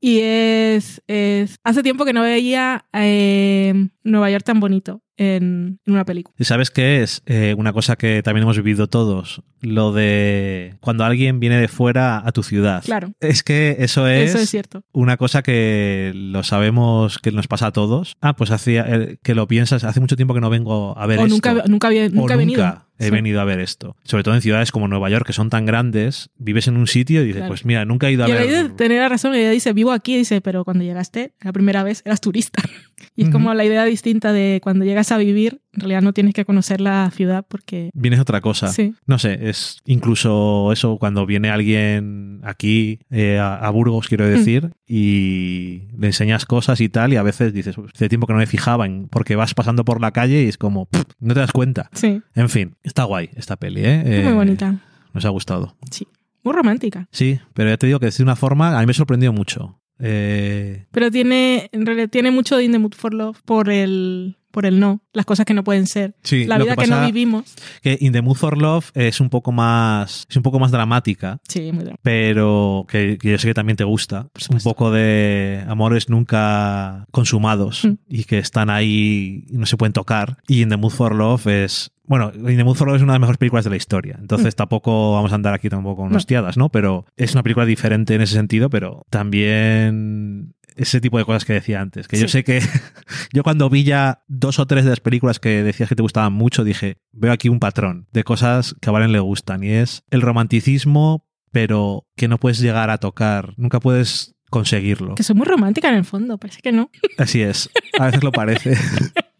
y 0.00 0.20
es, 0.22 1.02
es... 1.06 1.56
Hace 1.62 1.82
tiempo 1.82 2.06
que 2.06 2.14
no 2.14 2.22
veía 2.22 2.86
eh, 2.94 3.88
Nueva 4.04 4.30
York 4.30 4.44
tan 4.44 4.60
bonito 4.60 5.02
en, 5.16 5.78
en 5.86 5.92
una 5.94 6.04
película. 6.04 6.34
¿Y 6.38 6.44
sabes 6.44 6.70
qué 6.70 7.02
es? 7.02 7.22
Eh, 7.26 7.54
una 7.58 7.72
cosa 7.72 7.96
que 7.96 8.22
también 8.22 8.42
hemos 8.44 8.56
vivido 8.56 8.86
todos, 8.88 9.42
lo 9.60 9.92
de 9.92 10.76
cuando 10.80 11.04
alguien 11.04 11.38
viene 11.40 11.56
de 11.58 11.68
fuera 11.68 12.22
a 12.26 12.32
tu 12.32 12.42
ciudad. 12.42 12.82
Claro, 12.84 13.12
Es 13.20 13.42
que 13.42 13.76
eso 13.80 14.06
es, 14.08 14.30
eso 14.30 14.38
es 14.38 14.50
cierto. 14.50 14.82
una 14.92 15.16
cosa 15.16 15.42
que 15.42 16.12
lo 16.14 16.42
sabemos 16.42 17.18
que 17.18 17.32
nos 17.32 17.46
pasa 17.48 17.66
a 17.68 17.72
todos. 17.72 18.16
Ah, 18.20 18.34
pues 18.36 18.50
hacía 18.50 18.84
eh, 18.88 19.18
que 19.22 19.34
lo 19.34 19.46
piensas, 19.46 19.84
hace 19.84 20.00
mucho 20.00 20.16
tiempo 20.16 20.34
que 20.34 20.40
no 20.40 20.50
vengo 20.50 20.96
a 20.98 21.06
ver 21.06 21.18
O 21.18 21.22
esto. 21.22 21.34
nunca, 21.34 21.64
nunca, 21.68 21.88
había- 21.88 22.06
O 22.06 22.10
nunca 22.10 22.36
venido. 22.36 22.82
He 23.02 23.08
Sí. 23.08 23.10
venido 23.10 23.40
a 23.40 23.44
ver 23.44 23.60
esto. 23.60 23.96
Sobre 24.04 24.22
todo 24.24 24.34
en 24.34 24.40
ciudades 24.42 24.72
como 24.72 24.88
Nueva 24.88 25.10
York, 25.10 25.26
que 25.26 25.32
son 25.32 25.50
tan 25.50 25.66
grandes, 25.66 26.30
vives 26.38 26.68
en 26.68 26.76
un 26.76 26.86
sitio 26.86 27.20
y 27.22 27.26
dices, 27.26 27.40
Claro. 27.40 27.48
pues 27.50 27.64
mira, 27.64 27.84
nunca 27.84 28.08
he 28.08 28.12
ido 28.12 28.24
a 28.24 28.28
Y 28.28 28.32
ver. 28.32 28.70
tenía 28.76 29.08
razón, 29.08 29.34
ella 29.34 29.50
dice, 29.50 29.72
vivo 29.72 29.92
aquí, 29.92 30.16
dice, 30.16 30.40
pero 30.40 30.64
cuando 30.64 30.84
llegaste, 30.84 31.34
la 31.42 31.52
primera 31.52 31.82
vez, 31.82 32.02
eras 32.04 32.20
turista. 32.20 32.62
y 33.16 33.24
es 33.24 33.30
como 33.30 33.52
la 33.54 33.64
idea 33.64 33.84
distinta 33.84 34.32
de 34.32 34.60
cuando 34.62 34.84
llegas 34.84 35.12
a 35.12 35.18
vivir, 35.18 35.60
en 35.74 35.80
realidad 35.80 36.02
no 36.02 36.12
tienes 36.12 36.34
que 36.34 36.44
conocer 36.44 36.80
la 36.80 37.10
ciudad 37.10 37.44
porque... 37.48 37.90
Vienes 37.94 38.20
otra 38.20 38.40
cosa. 38.40 38.68
Sí. 38.68 38.94
No 39.06 39.18
sé, 39.18 39.48
es 39.48 39.78
incluso 39.86 40.70
eso 40.72 40.98
cuando 40.98 41.24
viene 41.26 41.50
alguien 41.50 42.40
aquí 42.44 43.00
eh, 43.10 43.38
a, 43.38 43.56
a 43.56 43.70
Burgos, 43.70 44.08
quiero 44.08 44.26
decir, 44.28 44.70
y 44.86 45.88
le 45.98 46.08
enseñas 46.08 46.44
cosas 46.46 46.80
y 46.80 46.88
tal, 46.88 47.12
y 47.12 47.16
a 47.16 47.22
veces 47.22 47.52
dices, 47.52 47.78
"Uf, 47.78 47.90
hace 47.94 48.08
tiempo 48.08 48.26
que 48.26 48.32
no 48.34 48.38
me 48.38 48.46
fijaba, 48.46 48.84
en, 48.86 49.08
porque 49.08 49.36
vas 49.36 49.54
pasando 49.54 49.84
por 49.84 50.00
la 50.00 50.10
calle 50.12 50.42
y 50.42 50.48
es 50.48 50.58
como, 50.58 50.86
"Pff, 50.86 51.04
no 51.20 51.34
te 51.34 51.40
das 51.40 51.52
cuenta. 51.52 51.88
Sí, 51.94 52.20
En 52.34 52.48
fin, 52.48 52.76
está 52.82 53.04
guay 53.04 53.30
esta 53.34 53.56
peli, 53.56 53.80
¿eh? 53.84 54.02
es 54.04 54.20
Eh, 54.20 54.24
muy 54.24 54.34
bonita. 54.34 54.76
Nos 55.14 55.24
ha 55.24 55.28
gustado. 55.30 55.76
Sí, 55.90 56.06
muy 56.42 56.54
romántica. 56.54 57.08
Sí, 57.10 57.38
pero 57.54 57.70
ya 57.70 57.76
te 57.76 57.86
digo 57.86 57.98
que 58.00 58.10
de 58.10 58.22
una 58.22 58.36
forma 58.36 58.76
a 58.76 58.80
mí 58.80 58.86
me 58.86 58.94
sorprendió 58.94 59.32
mucho. 59.32 59.78
Eh, 60.04 60.86
Pero 60.90 61.10
tiene, 61.10 61.68
en 61.72 61.86
realidad, 61.86 62.08
tiene 62.08 62.30
mucho 62.30 62.56
de 62.56 62.64
In 62.64 62.72
the 62.72 62.78
Mood 62.78 62.94
for 62.94 63.14
Love 63.14 63.40
por 63.44 63.70
el, 63.70 64.36
por 64.52 64.66
el 64.66 64.78
no, 64.78 65.02
las 65.12 65.26
cosas 65.26 65.44
que 65.46 65.54
no 65.54 65.64
pueden 65.64 65.86
ser. 65.88 66.14
sí, 66.22 66.44
la 66.44 66.58
vida 66.58 66.76
que, 66.76 66.86
no 66.86 67.04
vivimos. 67.04 67.52
que 67.82 67.98
In 68.00 68.12
the 68.12 68.22
Mood 68.22 68.36
for 68.36 68.56
Love 68.56 68.90
es 68.94 69.20
un 69.20 69.28
poco 69.30 69.50
más, 69.50 70.26
es 70.30 70.36
un 70.36 70.42
poco 70.44 70.60
más 70.60 70.70
dramática. 70.70 71.40
Sí, 71.48 71.60
muy 71.72 71.82
dramática. 71.84 71.98
pero 72.02 72.86
que, 72.88 73.18
que 73.18 73.32
yo 73.32 73.38
sé 73.38 73.48
que 73.48 73.54
también 73.54 73.76
te 73.76 73.84
gusta. 73.84 74.28
Un 74.50 74.60
poco 74.60 74.90
de 74.92 75.64
amores 75.66 76.08
nunca 76.08 77.06
consumados 77.10 77.84
Mm. 77.84 77.94
y 78.08 78.24
que 78.24 78.38
están 78.38 78.70
ahí 78.70 79.44
y 79.48 79.56
no 79.56 79.66
se 79.66 79.76
pueden 79.76 79.92
tocar. 79.92 80.36
Y 80.46 80.62
In 80.62 80.68
the 80.68 80.76
Mood 80.76 80.90
for 80.92 81.14
Love 81.14 81.46
es. 81.48 81.90
Bueno, 82.04 82.30
In 82.34 82.56
the 82.58 82.64
Mood 82.64 82.74
for 82.76 82.86
Love 82.88 82.96
es 82.96 83.02
una 83.02 83.12
de 83.12 83.16
las 83.18 83.20
mejores 83.20 83.38
películas 83.38 83.64
de 83.64 83.70
la 83.70 83.76
historia. 83.76 84.16
Entonces 84.20 84.54
tampoco 84.54 85.14
vamos 85.14 85.32
a 85.32 85.36
andar 85.36 85.54
aquí 85.54 85.68
tampoco 85.70 86.02
con 86.02 86.08
Mm. 86.08 86.12
No. 86.12 86.16
hostiadas, 86.18 86.56
¿no? 86.58 86.68
Pero 86.68 87.06
es 87.16 87.32
una 87.32 87.42
película 87.42 87.64
diferente 87.64 88.14
en 88.14 88.20
ese 88.20 88.34
sentido, 88.34 88.68
pero 88.70 89.06
también 89.10 90.54
ese 90.76 91.00
tipo 91.00 91.18
de 91.18 91.24
cosas 91.24 91.44
que 91.44 91.52
decía 91.52 91.80
antes. 91.80 92.08
Que 92.08 92.18
yo 92.18 92.28
sé 92.28 92.44
que 92.44 92.60
yo 93.32 93.42
cuando 93.42 93.68
vi 93.70 93.84
ya 93.84 94.24
dos 94.28 94.58
o 94.58 94.66
tres 94.66 94.84
de 94.84 94.90
las 94.90 95.00
películas 95.00 95.38
que 95.38 95.62
decías 95.62 95.88
que 95.88 95.96
te 95.96 96.02
gustaban 96.02 96.32
mucho, 96.32 96.64
dije, 96.64 96.98
veo 97.12 97.32
aquí 97.32 97.48
un 97.48 97.60
patrón 97.60 98.08
de 98.12 98.24
cosas 98.24 98.74
que 98.80 98.88
a 98.88 98.92
Valen 98.92 99.12
le 99.12 99.20
gustan. 99.20 99.62
Y 99.64 99.70
es 99.70 100.04
el 100.10 100.22
romanticismo, 100.22 101.26
pero 101.50 102.06
que 102.16 102.28
no 102.28 102.38
puedes 102.38 102.58
llegar 102.58 102.90
a 102.90 102.98
tocar, 102.98 103.54
nunca 103.56 103.80
puedes 103.80 104.34
conseguirlo. 104.50 105.14
Que 105.14 105.22
soy 105.22 105.36
muy 105.36 105.46
romántica 105.46 105.88
en 105.88 105.96
el 105.96 106.04
fondo, 106.04 106.38
parece 106.38 106.60
que 106.60 106.72
no. 106.72 106.90
Así 107.18 107.42
es, 107.42 107.70
a 107.98 108.06
veces 108.06 108.22
lo 108.22 108.32
parece. 108.32 108.76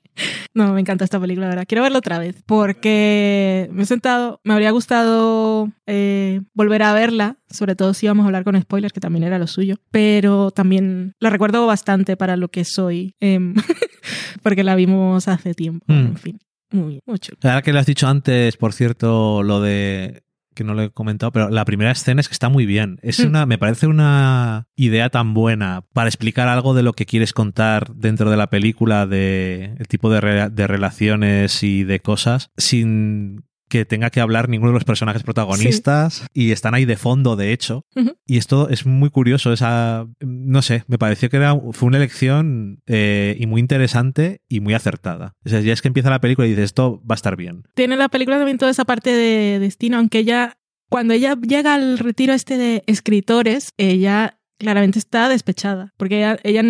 No, 0.55 0.73
me 0.75 0.81
encanta 0.81 1.05
esta 1.05 1.19
película, 1.19 1.47
la 1.47 1.51
verdad. 1.51 1.65
Quiero 1.67 1.83
verla 1.83 1.99
otra 1.99 2.19
vez 2.19 2.43
porque 2.45 3.69
me 3.73 3.85
he 3.85 3.87
sentado, 3.87 4.41
me 4.45 4.53
habría 4.53 4.71
gustado 4.71 5.71
eh, 5.87 6.41
volver 6.53 6.83
a 6.83 6.93
verla, 6.93 7.39
sobre 7.49 7.75
todo 7.75 7.95
si 7.95 8.07
íbamos 8.07 8.25
a 8.25 8.27
hablar 8.27 8.45
con 8.45 8.61
spoilers, 8.61 8.93
que 8.93 9.01
también 9.01 9.25
era 9.25 9.39
lo 9.39 9.47
suyo, 9.47 9.77
pero 9.91 10.51
también 10.51 11.15
la 11.21 11.31
recuerdo 11.31 11.67
bastante 11.67 12.17
para 12.17 12.37
lo 12.37 12.49
que 12.49 12.65
soy, 12.65 13.15
em, 13.21 13.55
porque 14.43 14.65
la 14.65 14.75
vimos 14.75 15.27
hace 15.29 15.55
tiempo. 15.55 15.87
Mm. 15.89 15.93
En 15.93 16.17
fin, 16.17 16.39
muy 16.71 16.89
bien, 16.89 17.01
muy 17.07 17.19
chulo. 17.19 17.39
Ahora 17.43 17.63
que 17.63 17.73
lo 17.73 17.79
has 17.79 17.87
dicho 17.87 18.07
antes, 18.07 18.57
por 18.57 18.75
cierto, 18.75 19.43
lo 19.43 19.61
de 19.61 20.23
que 20.55 20.65
no 20.65 20.75
lo 20.75 20.83
he 20.83 20.91
comentado, 20.91 21.33
pero 21.33 21.51
la 21.51 21.65
primera 21.65 21.91
escena 21.91 22.21
es 22.21 22.29
que 22.29 22.33
está 22.35 22.49
muy 22.49 22.67
bien. 22.67 22.99
Es 23.03 23.25
Mm. 23.25 23.29
una, 23.29 23.47
me 23.47 23.59
parece 23.59 23.87
una 23.87 24.67
idea 24.77 25.09
tan 25.11 25.35
buena 25.35 25.85
para 25.93 26.09
explicar 26.09 26.49
algo 26.49 26.75
de 26.75 26.83
lo 26.83 26.93
que 26.93 27.07
quieres 27.07 27.33
contar 27.33 27.95
dentro 27.95 28.31
de 28.31 28.37
la 28.37 28.49
película, 28.49 29.07
de 29.07 29.75
el 29.79 29.89
tipo 29.89 30.11
de, 30.11 30.21
re- 30.21 30.51
de 30.51 30.67
relaciones 30.67 31.63
y 31.63 31.85
de 31.85 32.01
cosas, 32.01 32.51
sin 32.57 33.45
que 33.73 33.87
tenga 33.87 34.11
que 34.11 34.21
hablar 34.21 34.51
ninguno 34.51 34.71
de 34.71 34.75
los 34.75 34.85
personajes 34.85 35.23
protagonistas 35.23 36.27
y 36.35 36.53
están 36.53 36.75
ahí 36.75 36.85
de 36.85 36.99
fondo, 36.99 37.37
de 37.37 37.55
hecho. 37.55 37.87
Y 38.27 38.37
esto 38.37 38.69
es 38.69 38.85
muy 38.85 39.09
curioso, 39.09 39.51
esa, 39.51 40.07
no 40.21 40.61
sé, 40.61 40.85
me 40.89 40.99
pareció 40.99 41.31
que 41.31 41.39
era, 41.39 41.59
fue 41.71 41.87
una 41.87 41.97
elección 41.97 42.83
eh, 42.87 43.35
y 43.41 43.47
muy 43.47 43.63
interesante 43.63 44.43
y 44.47 44.61
muy 44.61 44.75
acertada. 44.75 45.37
O 45.47 45.49
sea, 45.49 45.61
ya 45.61 45.73
es 45.73 45.81
que 45.81 45.89
empieza 45.89 46.11
la 46.11 46.21
película 46.21 46.47
y 46.47 46.51
dices, 46.51 46.67
esto 46.67 47.03
va 47.11 47.15
a 47.15 47.17
estar 47.17 47.35
bien. 47.35 47.63
Tiene 47.73 47.97
la 47.97 48.11
película 48.11 48.37
también 48.37 48.59
toda 48.59 48.71
esa 48.71 48.85
parte 48.85 49.09
de 49.09 49.59
destino, 49.59 49.97
aunque 49.97 50.19
ella, 50.19 50.59
cuando 50.91 51.15
ella 51.15 51.35
llega 51.41 51.73
al 51.73 51.99
retiro 51.99 52.35
este 52.35 52.59
de 52.59 52.83
escritores, 52.87 53.71
ella 53.79 54.39
claramente 54.59 54.99
está 54.99 55.31
despechada, 55.31 55.95
porque 55.97 56.19
ella, 56.19 56.39
ella, 56.45 56.63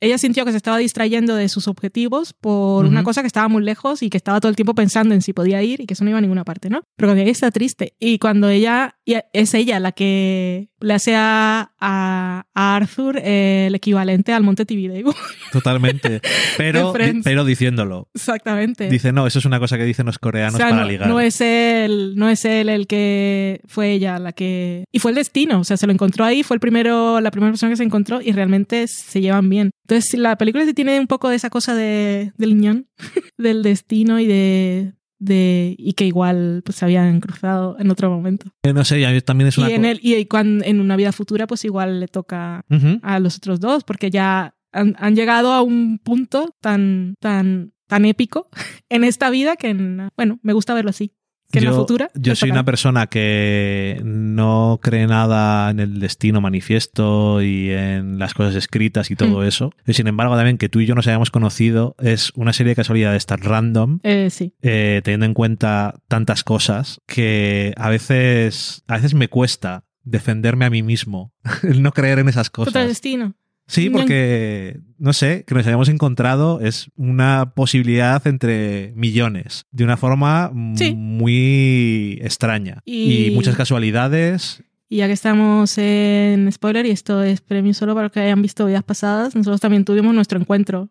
ella 0.00 0.18
sintió 0.18 0.44
que 0.44 0.50
se 0.50 0.56
estaba 0.56 0.78
distrayendo 0.78 1.34
de 1.34 1.48
sus 1.48 1.68
objetivos 1.68 2.34
por 2.34 2.84
una 2.84 3.02
cosa 3.02 3.22
que 3.22 3.26
estaba 3.26 3.48
muy 3.48 3.62
lejos 3.62 4.02
y 4.02 4.10
que 4.10 4.16
estaba 4.16 4.40
todo 4.40 4.50
el 4.50 4.56
tiempo 4.56 4.74
pensando 4.74 5.14
en 5.14 5.22
si 5.22 5.32
podía 5.32 5.62
ir 5.62 5.80
y 5.80 5.86
que 5.86 5.94
eso 5.94 6.04
no 6.04 6.10
iba 6.10 6.18
a 6.18 6.22
ninguna 6.22 6.44
parte, 6.44 6.68
¿no? 6.68 6.82
Pero 6.96 7.08
cuando 7.08 7.22
ella 7.22 7.32
está 7.32 7.50
triste 7.50 7.94
y 7.98 8.18
cuando 8.18 8.48
ella, 8.48 8.96
es 9.32 9.54
ella 9.54 9.80
la 9.80 9.92
que 9.92 10.68
le 10.80 10.94
hace 10.94 11.14
a, 11.16 11.72
a, 11.80 12.46
a 12.54 12.76
Arthur 12.76 13.18
eh, 13.22 13.66
el 13.68 13.74
equivalente 13.74 14.32
al 14.32 14.42
Monte 14.42 14.66
Tibidabo. 14.66 15.14
Totalmente. 15.52 16.20
Pero, 16.56 16.92
pero 17.24 17.44
diciéndolo. 17.44 18.08
Exactamente. 18.14 18.88
Dice, 18.88 19.12
no, 19.12 19.26
eso 19.26 19.38
es 19.38 19.44
una 19.44 19.58
cosa 19.58 19.78
que 19.78 19.84
dicen 19.84 20.06
los 20.06 20.18
coreanos 20.18 20.54
O 20.54 20.58
sea, 20.58 20.68
para 20.68 20.82
no, 20.82 20.88
ligar. 20.88 21.08
no 21.08 21.20
es 21.20 21.40
él, 21.40 22.14
no 22.16 22.28
es 22.28 22.44
él 22.44 22.68
el 22.68 22.86
que 22.86 23.60
fue 23.66 23.92
ella 23.92 24.18
la 24.18 24.32
que 24.32 24.84
y 24.92 24.98
fue 24.98 25.10
el 25.10 25.14
destino, 25.16 25.60
o 25.60 25.64
sea, 25.64 25.76
se 25.76 25.86
lo 25.86 25.92
encontró 25.92 26.24
ahí, 26.24 26.42
fue 26.42 26.56
el 26.56 26.60
primero, 26.60 27.20
la 27.20 27.30
primera 27.30 27.52
persona 27.52 27.70
que 27.70 27.76
se 27.76 27.84
encontró 27.84 28.20
y 28.20 28.32
realmente 28.32 28.86
se 28.88 29.20
llevan 29.20 29.48
bien. 29.48 29.70
Entonces, 29.88 30.18
la 30.18 30.36
película 30.36 30.64
sí 30.64 30.74
tiene 30.74 30.98
un 30.98 31.06
poco 31.06 31.28
de 31.28 31.36
esa 31.36 31.48
cosa 31.48 31.74
de 31.74 32.32
del 32.36 32.56
ñón, 32.58 32.88
del 33.38 33.62
destino 33.62 34.18
y 34.18 34.26
de 34.26 34.92
de 35.18 35.74
y 35.78 35.94
que 35.94 36.04
igual 36.06 36.60
pues 36.64 36.76
se 36.76 36.84
habían 36.84 37.20
cruzado 37.20 37.76
en 37.78 37.90
otro 37.90 38.10
momento. 38.10 38.50
Eh, 38.64 38.72
No 38.72 38.84
sé, 38.84 39.00
ya 39.00 39.18
también 39.20 39.48
es 39.48 39.56
una 39.56 39.70
Y 39.70 39.72
en 39.74 39.84
el 39.86 40.00
y 40.02 40.26
cuando, 40.26 40.64
en 40.64 40.80
una 40.80 40.96
vida 40.96 41.12
futura 41.12 41.46
pues 41.46 41.64
igual 41.64 42.00
le 42.00 42.08
toca 42.08 42.62
a 43.02 43.18
los 43.20 43.36
otros 43.36 43.60
dos 43.60 43.82
porque 43.84 44.10
ya 44.10 44.54
han, 44.72 44.94
han 44.98 45.14
llegado 45.16 45.52
a 45.52 45.62
un 45.62 45.98
punto 46.00 46.54
tan 46.60 47.14
tan 47.20 47.72
tan 47.86 48.04
épico 48.04 48.48
en 48.90 49.04
esta 49.04 49.30
vida 49.30 49.56
que 49.56 49.68
en- 49.68 50.08
bueno, 50.16 50.38
me 50.42 50.52
gusta 50.52 50.74
verlo 50.74 50.90
así. 50.90 51.12
Que 51.50 51.58
en 51.60 51.64
la 51.66 51.70
yo, 51.70 51.76
futura. 51.76 52.10
yo 52.14 52.34
soy 52.34 52.50
una 52.50 52.64
persona 52.64 53.06
que 53.06 54.00
no 54.04 54.78
cree 54.82 55.06
nada 55.06 55.70
en 55.70 55.80
el 55.80 56.00
destino 56.00 56.40
manifiesto 56.40 57.40
y 57.42 57.70
en 57.70 58.18
las 58.18 58.34
cosas 58.34 58.54
escritas 58.54 59.10
y 59.10 59.16
todo 59.16 59.40
Mm. 59.40 59.44
eso. 59.44 59.72
Y 59.86 59.92
sin 59.94 60.06
embargo, 60.06 60.34
también 60.36 60.58
que 60.58 60.68
tú 60.68 60.80
y 60.80 60.86
yo 60.86 60.94
nos 60.94 61.06
hayamos 61.06 61.30
conocido 61.30 61.94
es 62.00 62.32
una 62.34 62.52
serie 62.52 62.70
de 62.70 62.76
casualidades 62.76 63.26
tan 63.26 63.40
random, 63.40 64.00
Eh, 64.02 64.28
sí. 64.30 64.54
eh, 64.62 65.00
teniendo 65.04 65.26
en 65.26 65.34
cuenta 65.34 65.94
tantas 66.08 66.42
cosas, 66.44 67.00
que 67.06 67.72
a 67.76 67.88
veces, 67.90 68.82
a 68.88 68.96
veces 68.96 69.14
me 69.14 69.28
cuesta 69.28 69.84
defenderme 70.04 70.64
a 70.64 70.70
mí 70.70 70.82
mismo, 70.82 71.32
el 71.62 71.82
no 71.82 71.92
creer 71.92 72.18
en 72.20 72.28
esas 72.28 72.50
Total 72.50 72.72
cosas. 72.72 72.86
destino. 72.88 73.34
Sí, 73.68 73.90
porque, 73.90 74.78
no 74.98 75.12
sé, 75.12 75.44
que 75.46 75.54
nos 75.54 75.66
hayamos 75.66 75.88
encontrado 75.88 76.60
es 76.60 76.88
una 76.96 77.52
posibilidad 77.54 78.24
entre 78.26 78.92
millones, 78.94 79.64
de 79.72 79.84
una 79.84 79.96
forma 79.96 80.52
Sí. 80.76 80.94
muy 80.94 82.18
extraña. 82.22 82.80
Y- 82.84 83.26
Y... 83.26 83.30
muchas 83.32 83.56
casualidades. 83.56 84.62
Y 84.88 84.98
ya 84.98 85.08
que 85.08 85.14
estamos 85.14 85.78
en 85.78 86.50
spoiler, 86.52 86.86
y 86.86 86.90
esto 86.90 87.20
es 87.24 87.40
premio 87.40 87.74
solo 87.74 87.94
para 87.94 88.04
los 88.04 88.12
que 88.12 88.20
hayan 88.20 88.40
visto 88.40 88.66
vidas 88.66 88.84
pasadas, 88.84 89.34
nosotros 89.34 89.60
también 89.60 89.84
tuvimos 89.84 90.14
nuestro 90.14 90.38
encuentro 90.38 90.90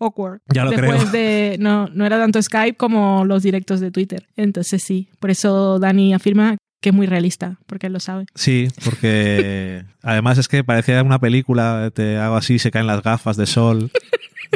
awkward. 0.00 0.40
Ya 0.52 0.64
lo 0.64 0.70
Después 0.72 1.04
creo. 1.04 1.12
de. 1.12 1.56
No, 1.60 1.86
no 1.94 2.04
era 2.04 2.18
tanto 2.18 2.42
Skype 2.42 2.76
como 2.76 3.24
los 3.24 3.44
directos 3.44 3.78
de 3.78 3.92
Twitter. 3.92 4.26
Entonces 4.36 4.82
sí. 4.82 5.10
Por 5.20 5.30
eso 5.30 5.78
Dani 5.78 6.12
afirma 6.12 6.56
que 6.80 6.90
es 6.90 6.94
muy 6.94 7.06
realista, 7.06 7.58
porque 7.66 7.86
él 7.88 7.92
lo 7.92 8.00
sabe. 8.00 8.26
Sí, 8.34 8.68
porque 8.84 9.84
además 10.02 10.38
es 10.38 10.48
que 10.48 10.64
parecía 10.64 11.02
una 11.02 11.18
película, 11.18 11.90
te 11.94 12.18
hago 12.18 12.36
así, 12.36 12.58
se 12.58 12.70
caen 12.70 12.86
las 12.86 13.02
gafas 13.02 13.36
de 13.36 13.46
sol. 13.46 13.90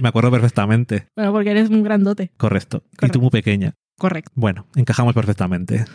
Me 0.01 0.09
acuerdo 0.09 0.31
perfectamente. 0.31 1.09
Bueno, 1.17 1.33
porque 1.33 1.51
eres 1.51 1.69
un 1.71 1.83
grandote. 1.83 2.31
Correcto. 2.37 2.83
Y 2.93 2.97
Correcto. 2.97 3.19
tú 3.19 3.23
muy 3.23 3.31
pequeña. 3.31 3.75
Correcto. 4.01 4.33
Bueno, 4.35 4.67
encajamos 4.75 5.15
perfectamente. 5.15 5.85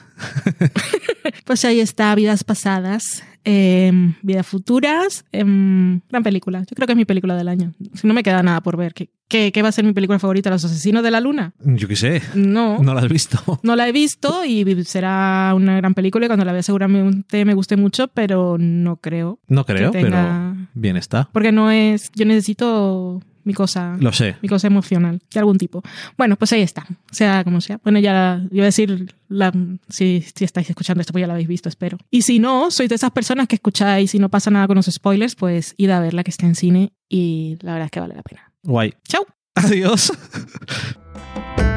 Pues 1.44 1.66
ahí 1.66 1.80
está, 1.80 2.14
Vidas 2.16 2.44
Pasadas, 2.44 3.24
eh, 3.46 3.92
Vidas 4.22 4.46
Futuras, 4.46 5.26
em, 5.32 6.02
gran 6.10 6.24
película. 6.24 6.60
Yo 6.60 6.76
creo 6.76 6.86
que 6.86 6.94
es 6.94 6.98
mi 6.98 7.06
película 7.06 7.36
del 7.36 7.48
año. 7.48 7.74
Si 7.94 8.06
no 8.08 8.14
me 8.14 8.22
queda 8.24 8.44
nada 8.44 8.62
por 8.62 8.78
ver. 8.78 8.94
¿Qué, 8.94 9.10
qué, 9.28 9.52
qué 9.52 9.62
va 9.64 9.70
a 9.70 9.72
ser 9.72 9.86
mi 9.86 9.94
película 9.94 10.20
favorita? 10.20 10.50
¿Los 10.52 10.64
Asesinos 10.66 11.04
de 11.04 11.10
la 11.12 11.20
Luna? 11.22 11.54
Yo 11.64 11.88
qué 11.88 11.96
sé, 11.96 12.22
No. 12.36 12.78
no 12.82 12.94
la 12.94 13.02
has 13.02 13.10
visto. 13.10 13.60
No 13.64 13.76
la 13.76 13.88
he 13.88 13.92
visto 13.92 14.46
y 14.46 14.84
será 14.86 15.54
una 15.56 15.78
gran 15.78 15.94
película 15.96 16.26
y 16.26 16.30
cuando 16.30 16.46
la 16.46 16.52
vea 16.54 16.64
seguramente 16.64 17.44
me 17.44 17.54
guste 17.56 17.76
mucho, 17.76 18.08
pero 18.08 18.58
no 18.60 18.98
creo. 18.98 19.40
No 19.48 19.66
creo, 19.66 19.90
tenga- 19.92 20.54
pero 20.56 20.70
bien 20.76 20.98
está. 20.98 21.30
Porque 21.32 21.52
no 21.52 21.72
es... 21.72 22.12
Yo 22.16 22.26
necesito 22.26 23.22
mi 23.46 23.54
cosa... 23.54 23.96
Lo 24.00 24.12
sé. 24.12 24.36
Mi 24.42 24.50
cosa 24.50 24.68
emocional, 24.68 25.22
de 25.32 25.40
algún 25.40 25.58
tipo. 25.58 25.82
Bueno, 26.18 26.36
pues 26.36 26.52
ahí 26.52 26.62
está. 26.62 26.86
Sea 27.12 27.44
como 27.44 27.62
sea. 27.62 27.80
Bueno, 27.84 28.00
ya 28.00 28.44
iba 28.52 28.64
a 28.64 28.66
decir, 28.66 29.16
la, 29.30 29.54
si, 29.88 30.26
si 30.36 30.44
estáis 30.44 30.70
escuchando 30.70 31.02
esto, 31.02 31.14
pues 31.14 31.22
ya 31.22 31.28
la 31.28 31.34
habéis 31.34 31.48
visto, 31.48 31.70
espero. 31.70 31.98
Y 32.12 32.24
si 32.24 32.40
no, 32.40 32.72
sois 32.72 32.90
de 32.90 32.96
esas 32.96 33.12
personas 33.12 33.48
que 33.48 33.56
escucháis 33.56 34.14
y 34.16 34.20
no 34.20 34.30
pasa 34.30 34.52
nada 34.52 34.68
con 34.68 34.76
los 34.76 34.88
spoilers, 34.88 35.36
pues 35.36 35.74
id 35.78 35.90
a 35.92 36.00
verla 36.00 36.24
que 36.24 36.32
está 36.32 36.46
en 36.46 36.56
cine 36.56 36.92
y 37.08 37.58
la 37.62 37.74
verdad 37.74 37.86
es 37.86 37.92
que 37.92 38.00
vale 38.00 38.16
la 38.16 38.24
pena. 38.24 38.52
Guay. 38.64 38.94
¡Chao! 39.08 39.26
Adiós. 39.54 40.12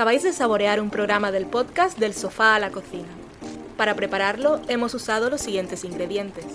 Acabáis 0.00 0.22
de 0.22 0.32
saborear 0.32 0.80
un 0.80 0.88
programa 0.88 1.30
del 1.30 1.44
podcast 1.44 1.98
Del 1.98 2.14
sofá 2.14 2.54
a 2.54 2.58
la 2.58 2.70
cocina. 2.70 3.10
Para 3.76 3.94
prepararlo 3.96 4.62
hemos 4.66 4.94
usado 4.94 5.28
los 5.28 5.42
siguientes 5.42 5.84
ingredientes. 5.84 6.46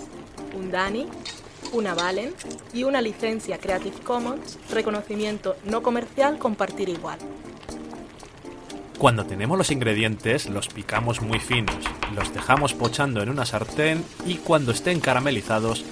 Un 0.58 0.72
Dani, 0.72 1.06
una 1.72 1.94
Valen 1.94 2.34
y 2.74 2.82
una 2.82 3.00
licencia 3.00 3.58
Creative 3.58 4.00
Commons, 4.00 4.58
reconocimiento 4.68 5.54
no 5.64 5.80
comercial 5.80 6.38
compartir 6.38 6.88
igual. 6.88 7.20
Cuando 8.98 9.24
tenemos 9.26 9.56
los 9.56 9.70
ingredientes, 9.70 10.46
los 10.46 10.66
picamos 10.66 11.22
muy 11.22 11.38
finos, 11.38 11.84
los 12.16 12.34
dejamos 12.34 12.74
pochando 12.74 13.22
en 13.22 13.28
una 13.28 13.46
sartén 13.46 14.04
y 14.26 14.38
cuando 14.38 14.72
estén 14.72 14.98
caramelizados, 14.98 15.84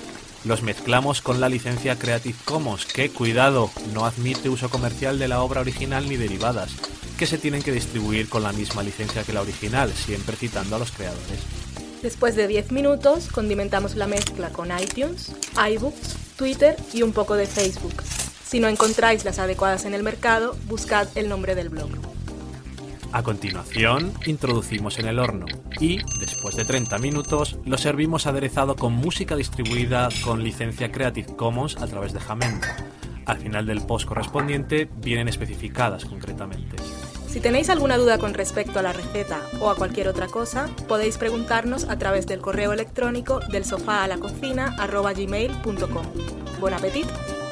los 0.44 0.62
mezclamos 0.62 1.22
con 1.22 1.40
la 1.40 1.48
licencia 1.48 1.98
Creative 1.98 2.36
Commons, 2.44 2.86
que, 2.86 3.10
cuidado, 3.10 3.70
no 3.92 4.04
admite 4.04 4.48
uso 4.48 4.68
comercial 4.68 5.18
de 5.18 5.28
la 5.28 5.42
obra 5.42 5.60
original 5.60 6.08
ni 6.08 6.16
derivadas, 6.16 6.72
que 7.18 7.26
se 7.26 7.38
tienen 7.38 7.62
que 7.62 7.72
distribuir 7.72 8.28
con 8.28 8.42
la 8.42 8.52
misma 8.52 8.82
licencia 8.82 9.24
que 9.24 9.32
la 9.32 9.42
original, 9.42 9.92
siempre 9.92 10.36
citando 10.36 10.76
a 10.76 10.78
los 10.78 10.92
creadores. 10.92 11.40
Después 12.02 12.36
de 12.36 12.46
10 12.46 12.72
minutos, 12.72 13.28
condimentamos 13.28 13.94
la 13.96 14.06
mezcla 14.06 14.50
con 14.50 14.68
iTunes, 14.78 15.32
iBooks, 15.56 16.16
Twitter 16.36 16.76
y 16.92 17.02
un 17.02 17.12
poco 17.12 17.34
de 17.34 17.46
Facebook. 17.46 18.02
Si 18.46 18.60
no 18.60 18.68
encontráis 18.68 19.24
las 19.24 19.38
adecuadas 19.38 19.86
en 19.86 19.94
el 19.94 20.02
mercado, 20.02 20.56
buscad 20.66 21.08
el 21.14 21.28
nombre 21.28 21.54
del 21.54 21.70
blog. 21.70 22.13
A 23.14 23.22
continuación, 23.22 24.12
introducimos 24.26 24.98
en 24.98 25.06
el 25.06 25.20
horno 25.20 25.46
y, 25.78 25.98
después 26.18 26.56
de 26.56 26.64
30 26.64 26.98
minutos, 26.98 27.56
lo 27.64 27.78
servimos 27.78 28.26
aderezado 28.26 28.74
con 28.74 28.92
música 28.92 29.36
distribuida 29.36 30.08
con 30.24 30.42
licencia 30.42 30.90
Creative 30.90 31.36
Commons 31.36 31.76
a 31.76 31.86
través 31.86 32.12
de 32.12 32.18
Jamendo. 32.18 32.66
Al 33.26 33.36
final 33.36 33.66
del 33.66 33.82
post 33.82 34.08
correspondiente 34.08 34.90
vienen 34.96 35.28
especificadas 35.28 36.04
concretamente. 36.06 36.76
Si 37.28 37.38
tenéis 37.38 37.70
alguna 37.70 37.98
duda 37.98 38.18
con 38.18 38.34
respecto 38.34 38.80
a 38.80 38.82
la 38.82 38.92
receta 38.92 39.42
o 39.60 39.70
a 39.70 39.76
cualquier 39.76 40.08
otra 40.08 40.26
cosa, 40.26 40.68
podéis 40.88 41.16
preguntarnos 41.16 41.84
a 41.84 41.96
través 41.96 42.26
del 42.26 42.40
correo 42.40 42.72
electrónico 42.72 43.38
del 43.52 43.64
sofá 43.64 44.02
a 44.02 44.08
la 44.08 44.18
cocina 44.18 44.74
gmail.com. 44.88 46.06
Buen 46.58 46.74
apetito. 46.74 47.43